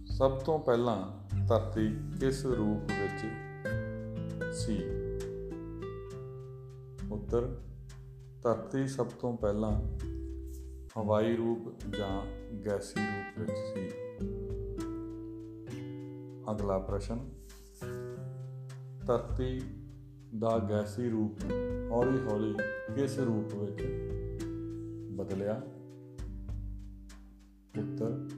[0.07, 3.26] ਸਭ ਤੋਂ ਪਹਿਲਾਂ ਧਰਤੀ ਕਿਸ ਰੂਪ ਵਿੱਚ
[4.55, 4.79] ਸੀ?
[7.11, 7.62] ਉੱਤਰ,
[8.42, 9.83] ਧਰਤੀ ਸਭ ਤੋਂ ਪਹਿਲਾਂ
[11.00, 12.26] ਹਵਾਈ ਰੂਪ ਜਾਂ
[12.66, 13.88] ਗੈਸੀ ਰੂਪ ਵਿੱਚ ਸੀ।
[16.50, 17.39] ਅਗਲਾ ਪ੍ਰਸ਼ਨ।
[19.11, 19.61] ਧਰਤੀ
[20.38, 21.38] ਦਾ ਗੈਸੀ ਰੂਪ
[21.90, 22.55] ਹੌਲੀ-ਹੌਲੀ
[22.94, 23.83] ਕਿਸ ਰੂਪ ਵਿੱਚ
[25.12, 25.62] ਬਦਲਿਆ?
[27.79, 28.29] ਉੱਤਰ,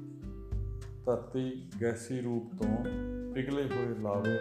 [1.07, 2.85] ਧਰਤੀ ਗੈਸੀ ਰੂਪ ਤੋਂ
[3.35, 4.39] ਪਿਘਲੇ ਹੋਏ ਲਾਵੇ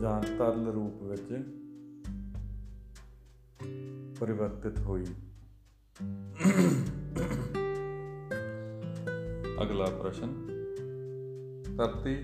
[0.00, 1.38] ਜਾਂ ਤਰਲ ਰੂਪ ਵਿੱਚ
[4.20, 5.04] ਪਰਿਵਰਤਿਤ ਹੋਈ।
[9.62, 10.46] ਅਗਲਾ ਪ੍ਰਸ਼ਨ,
[11.76, 12.14] ਧਰਤੀ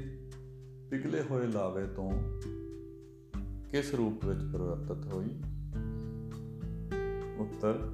[0.90, 2.11] ਪਿਘਲੇ ਹੋਏ ਲਾਵੇ ਤੋਂ
[3.72, 5.28] ਕਿਸ ਰੂਪ ਵਿੱਚ ਪਰਿਵਰਤਿਤ ਹੋਈ?
[7.38, 7.92] ਉੱਤਰ,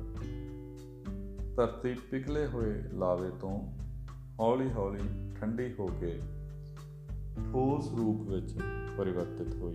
[1.56, 3.72] ਧਰਤੀ ਪਿਘਲੇ ਹੋਏ ਲਾਵੇ ਤੋਂ
[4.40, 6.20] ਹੌਲੀ-ਹੌਲੀ ਠੰਡੀ ਹੋ ਕੇ
[7.52, 8.58] ਠੋਸ ਰੂਪ ਵਿੱਚ
[8.96, 9.74] ਪਰਿਵਰਤਿਤ ਹੋਈ।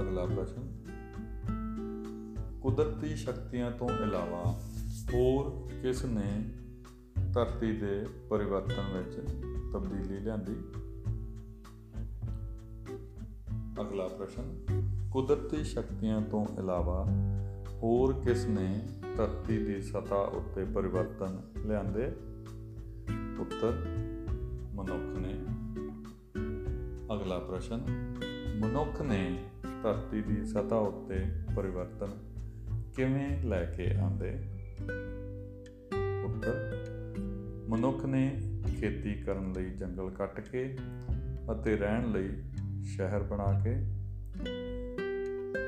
[0.00, 0.84] ਅਗਲਾ ਪ੍ਰਸ਼ਨ,
[2.60, 4.60] ਕੁਦਰਤੀ ਸ਼ਕਤੀਆਂ ਤੋਂ ਇਲਾਵਾ
[5.86, 6.44] ਕਿਸ ਨੇ
[7.34, 9.34] ਧਰਤੀ ਦੇ ਪਰਿਵਰਤਨ ਵਿੱਚ
[9.72, 10.56] ਤਬਦੀਲੀ ਲਿਆਂਦੀ?
[13.80, 14.66] ਅਗਲਾ ਪ੍ਰਸ਼ਨ,
[15.12, 17.06] ਕੁਦਰਤੀ ਸ਼ਕਤੀਆਂ ਤੋਂ ਇਲਾਵਾ
[17.82, 22.06] ਹੋਰ ਕਿਸ ਨੇ ਧਰਤੀ ਦੀ ਸਤਾ ਉੱਤੇ ਪਰਿਵਰਤਨ ਲਿਆਂਦੇ?
[23.40, 23.84] ਉੱਤਰ,
[24.74, 25.44] ਮਨੁੱਖ ਨੇ।
[27.14, 27.80] ਅਗਲਾ ਪ੍ਰਸ਼ਨ,
[28.64, 29.44] ਮਨੁੱਖ ਨੇ
[29.82, 32.10] ਧਰਤੀ ਦੀ ਸਤਾ ਉੱਤੇ ਪਰਿਵਰਤਨ
[32.96, 34.40] ਕਿਵੇਂ ਲੈ ਕੇ ਆਂਦੇ?
[36.36, 36.70] ਉੱਤਰ
[37.68, 38.40] ਮਨੁੱਖ ਨੇ
[38.80, 40.78] ਖੇਤੀ ਕਰਨ ਲਈ ਜੰਗਲ ਕੱਟ ਕੇ
[41.52, 42.28] ਅਤੇ ਰਹਿਣ ਲਈ
[42.84, 43.74] ਸ਼ਹਿਰ ਬਣਾ ਕੇ।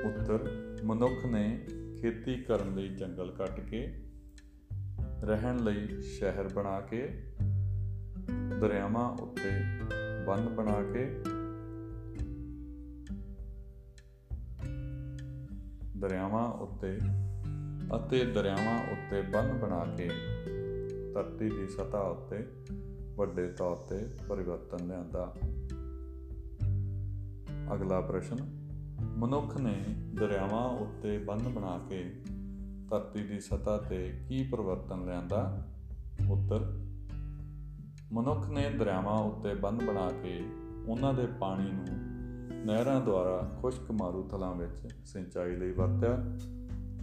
[0.08, 0.50] ਉੱਤਰ,
[0.84, 1.66] ਮਨੁੱਖ ਨੇ
[2.02, 4.04] ਖੇਤੀ ਕਰਨ ਲਈ ਜੰਗਲ ਕੱਟ ਕੇ,
[5.24, 7.08] ਰਹਿਣ ਲਈ ਸ਼ਹਿਰ ਬਣਾ ਕੇ,
[8.60, 9.50] ਦਰਿਆਵਾਂ ਉੱਤੇ
[10.26, 11.22] ਬੰਨ ਬਣਾ ਕੇ।
[15.96, 16.98] ਦਰਿਆਵਾਂ ਉੱਤੇ
[17.96, 20.10] ਅਤੇ ਦਰਿਆਵਾਂ ਉੱਤੇ ਬੰਨ ਬਣਾ ਕੇ
[21.18, 22.46] ਧਰਤੀ ਦੀ ਸਤ੍ਹਾ ਉੱਤੇ
[23.16, 25.34] ਵੱਡੇ ਤੌਰ ਤੇ ਪਰਿਵਰਤਨ ਲਿਆਂਦਾ।
[27.74, 28.36] ਅਗਲਾ ਪ੍ਰਸ਼ਨ,
[29.00, 32.12] ਮਨੁੱਖ ਨੇ ਦਰਿਆਵਾਂ ਉੱਤੇ ਬੰਨ ਬਣਾ ਕੇ
[32.90, 35.66] ਧਰਤੀ ਦੀ ਸਤ੍ਹਾ ਤੇ ਕੀ ਪਰਿਵਰਤਨ ਲਿਆਂਦਾ?
[36.30, 36.60] ਉੱਤਰ,
[38.12, 40.40] ਮਨੁੱਖ ਨੇ ਦਰਿਆਵਾਂ ਉੱਤੇ ਬੰਨ ਬਣਾ ਕੇ
[40.88, 41.86] ਉਹਨਾਂ ਦੇ ਪਾਣੀ ਨੂੰ
[42.66, 46.16] ਨਹਿਰਾਂ ਦੁਆਰਾ ਖੁਸ਼ਕ ਮਾਰੂਥਲਾਂ ਵਿੱਚ ਸਿੰਚਾਈ ਲਈ ਵਰਤਿਆ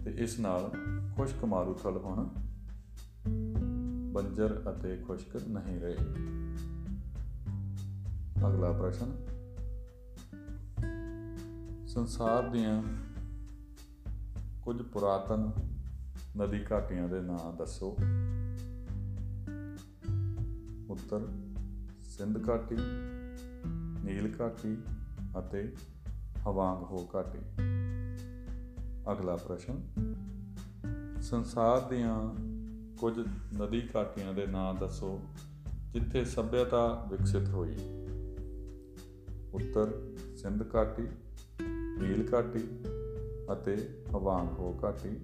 [0.04, 0.70] ਤੇ ਇਸ ਨਾਲ
[1.16, 2.28] ਖੁਸ਼ਕ ਮਾਰੂਥਲ ਹੁਣ
[4.16, 5.96] ਬੰਜਰ ਅਤੇ ਖੁਸ਼ਕ ਨਹੀਂ ਰਹੇ।
[8.48, 9.26] ਅਗਲਾ ਪ੍ਰਸ਼ਨ।
[11.88, 12.82] ਸੰਸਾਰ ਦੀਆਂ
[14.62, 15.52] ਕੁਝ ਪੁਰਾਤਨ
[16.36, 17.96] ਨਦੀ ਘਾਟੀਆਂ ਦੇ ਨਾਂ ਦੱਸੋ।
[20.88, 21.28] ਉੱਤਰ,
[22.02, 22.76] ਸਿੰਧ ਘਾਟੀ,
[24.04, 24.76] ਨੀਲ ਘਾਟੀ
[25.38, 25.74] ਅਤੇ
[26.46, 27.38] ਹਵਾਂਗ ਹੋ ਘਾਟੀ।
[29.12, 29.82] ਅਗਲਾ ਪ੍ਰਸ਼ਨ।
[31.22, 32.46] ਸੰਸਾਰ ਦੀਆਂ
[32.98, 33.18] ਕੁਝ
[33.62, 35.20] ਨਦੀ ਘਾਟੀਆਂ ਦੇ ਨਾਂ ਦੱਸੋ,
[35.92, 37.76] ਜਿੱਥੇ ਸਭਿਅਤਾ ਵਿਕਸਿਤ ਹੋਈ।
[39.52, 41.08] ਉੱਤਰ, ਸਿੰਧ ਘਾਟੀ,
[42.00, 42.68] ਨੀਲ ਘਾਟੀ
[43.52, 45.16] ਅਤੇ ਹਵਾਂਗ ਹੋ ਘਾਟੀ।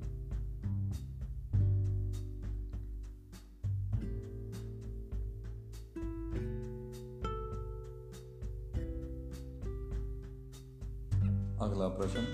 [11.64, 12.24] ਅਗਲਾ ਪ੍ਰਸ਼ਨ,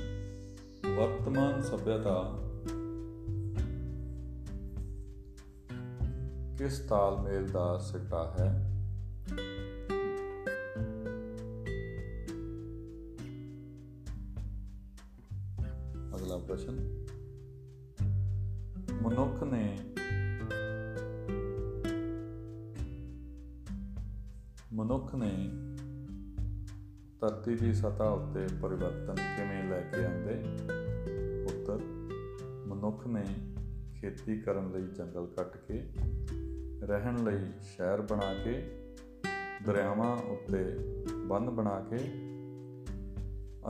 [0.96, 2.44] ਵਰਤਮਾਨ ਸਭਿਅਤਾ
[6.58, 8.72] ਕਿਸ ਤਾਲਮੇਲ ਦਾ ਸਿੱਟਾ ਹੈ?
[16.16, 17.04] ਅਗਲਾ ਪ੍ਰਸ਼ਨ।
[19.02, 19.78] ਮਨੁੱਖ ਨੇ
[24.72, 25.50] ਮਨੁੱਖ ਨੇ
[27.20, 30.34] ਧਰਤੀ ਦੀ ਸਤਾ ਉੱਤੇ ਪਰਿਵਰਤਨ ਕਿਵੇਂ ਲੈ ਕੇ ਆਂਦੇ
[31.44, 31.78] ਉੱਤਰ,
[32.66, 33.24] ਮਨੁੱਖ ਨੇ
[33.94, 35.90] ਖੇਤੀ ਕਰਨ ਲਈ ਜੰਗਲ ਕੱਟ ਕੇ
[36.88, 38.52] ਰਹਿਣ ਲਈ ਸ਼ਹਿਰ ਬਣਾ ਕੇ,
[39.64, 40.64] ਦਰਿਆਵਾਂ ਉੱਤੇ
[41.26, 41.96] ਬੰਨ ਬਣਾ ਕੇ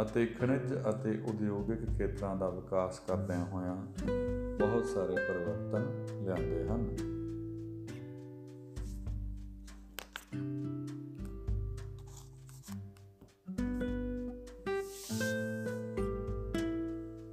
[0.02, 3.76] ਅਤੇ ਖਣਿਜ ਅਤੇ ਉਦਯੋਗਿਕ ਖੇਤਰਾਂ ਦਾ ਵਿਕਾਸ ਕਰਦਿਆਂ ਹੋਇਆਂ
[4.58, 6.96] ਬਹੁਤ ਸਾਰੇ ਪਰਿਵਰਤਨ ਲਿਆਂਦੇ ਹਨ।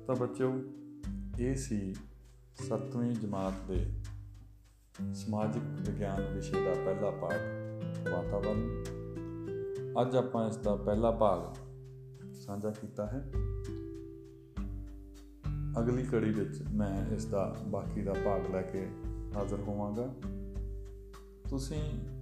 [0.07, 0.53] ਤਾਂ ਬੱਚਿਓ,
[1.39, 1.95] ਇਹ ਸੀ
[2.67, 3.85] 7ਵੀਂ ਜਮਾਤ ਦੇ
[5.13, 7.39] ਸਮਾਜਿਕ ਵਿਗਿਆਨ ਵਿਸ਼ੇ ਦਾ ਪਹਿਲਾ ਪਾਠ
[8.09, 8.83] ਵਾਤਾਵਰਣ
[10.01, 11.55] ਅੱਜ ਆਪਾਂ ਇਸ ਦਾ ਪਹਿਲਾ ਭਾਗ
[12.33, 13.31] ਸਾਂਝਾ ਕੀਤਾ ਹੈ।
[15.79, 18.87] ਅਗਲੀ ਕੜੀ ਵਿੱਚ ਮੈਂ ਇਸ ਦਾ ਬਾਕੀ ਦਾ ਭਾਗ ਲੈ ਕੇ
[19.35, 20.13] ਹਾਜ਼ਰ ਹੋਵਾਂਗਾ।
[21.49, 22.14] ਤੁਸੀਂ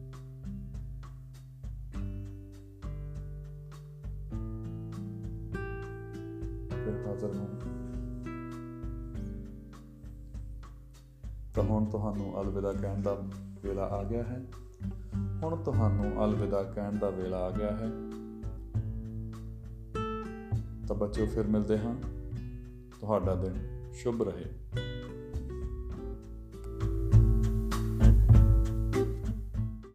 [12.54, 13.14] ਅਲਵਿਦਾ ਕਹਿਣ ਦਾ
[13.64, 14.46] ਵੇਲਾ ਆ ਗਿਆ ਹੈ।
[15.44, 17.90] ਹੁਣ ਤੁਹਾਨੂੰ ਅਲਵਿਦਾ ਕਹਿਣ ਦਾ ਵੇਲਾ ਆ ਗਿਆ ਹੈ।
[20.88, 21.96] ਤਾਂ ਬੱਚਿਓ, ਫਿਰ ਮਿਲਦੇ ਹਾਂ।
[23.02, 24.46] ਤੁਹਾਡਾ ਦਿਨ ਸ਼ੁਭ ਰਹੇ।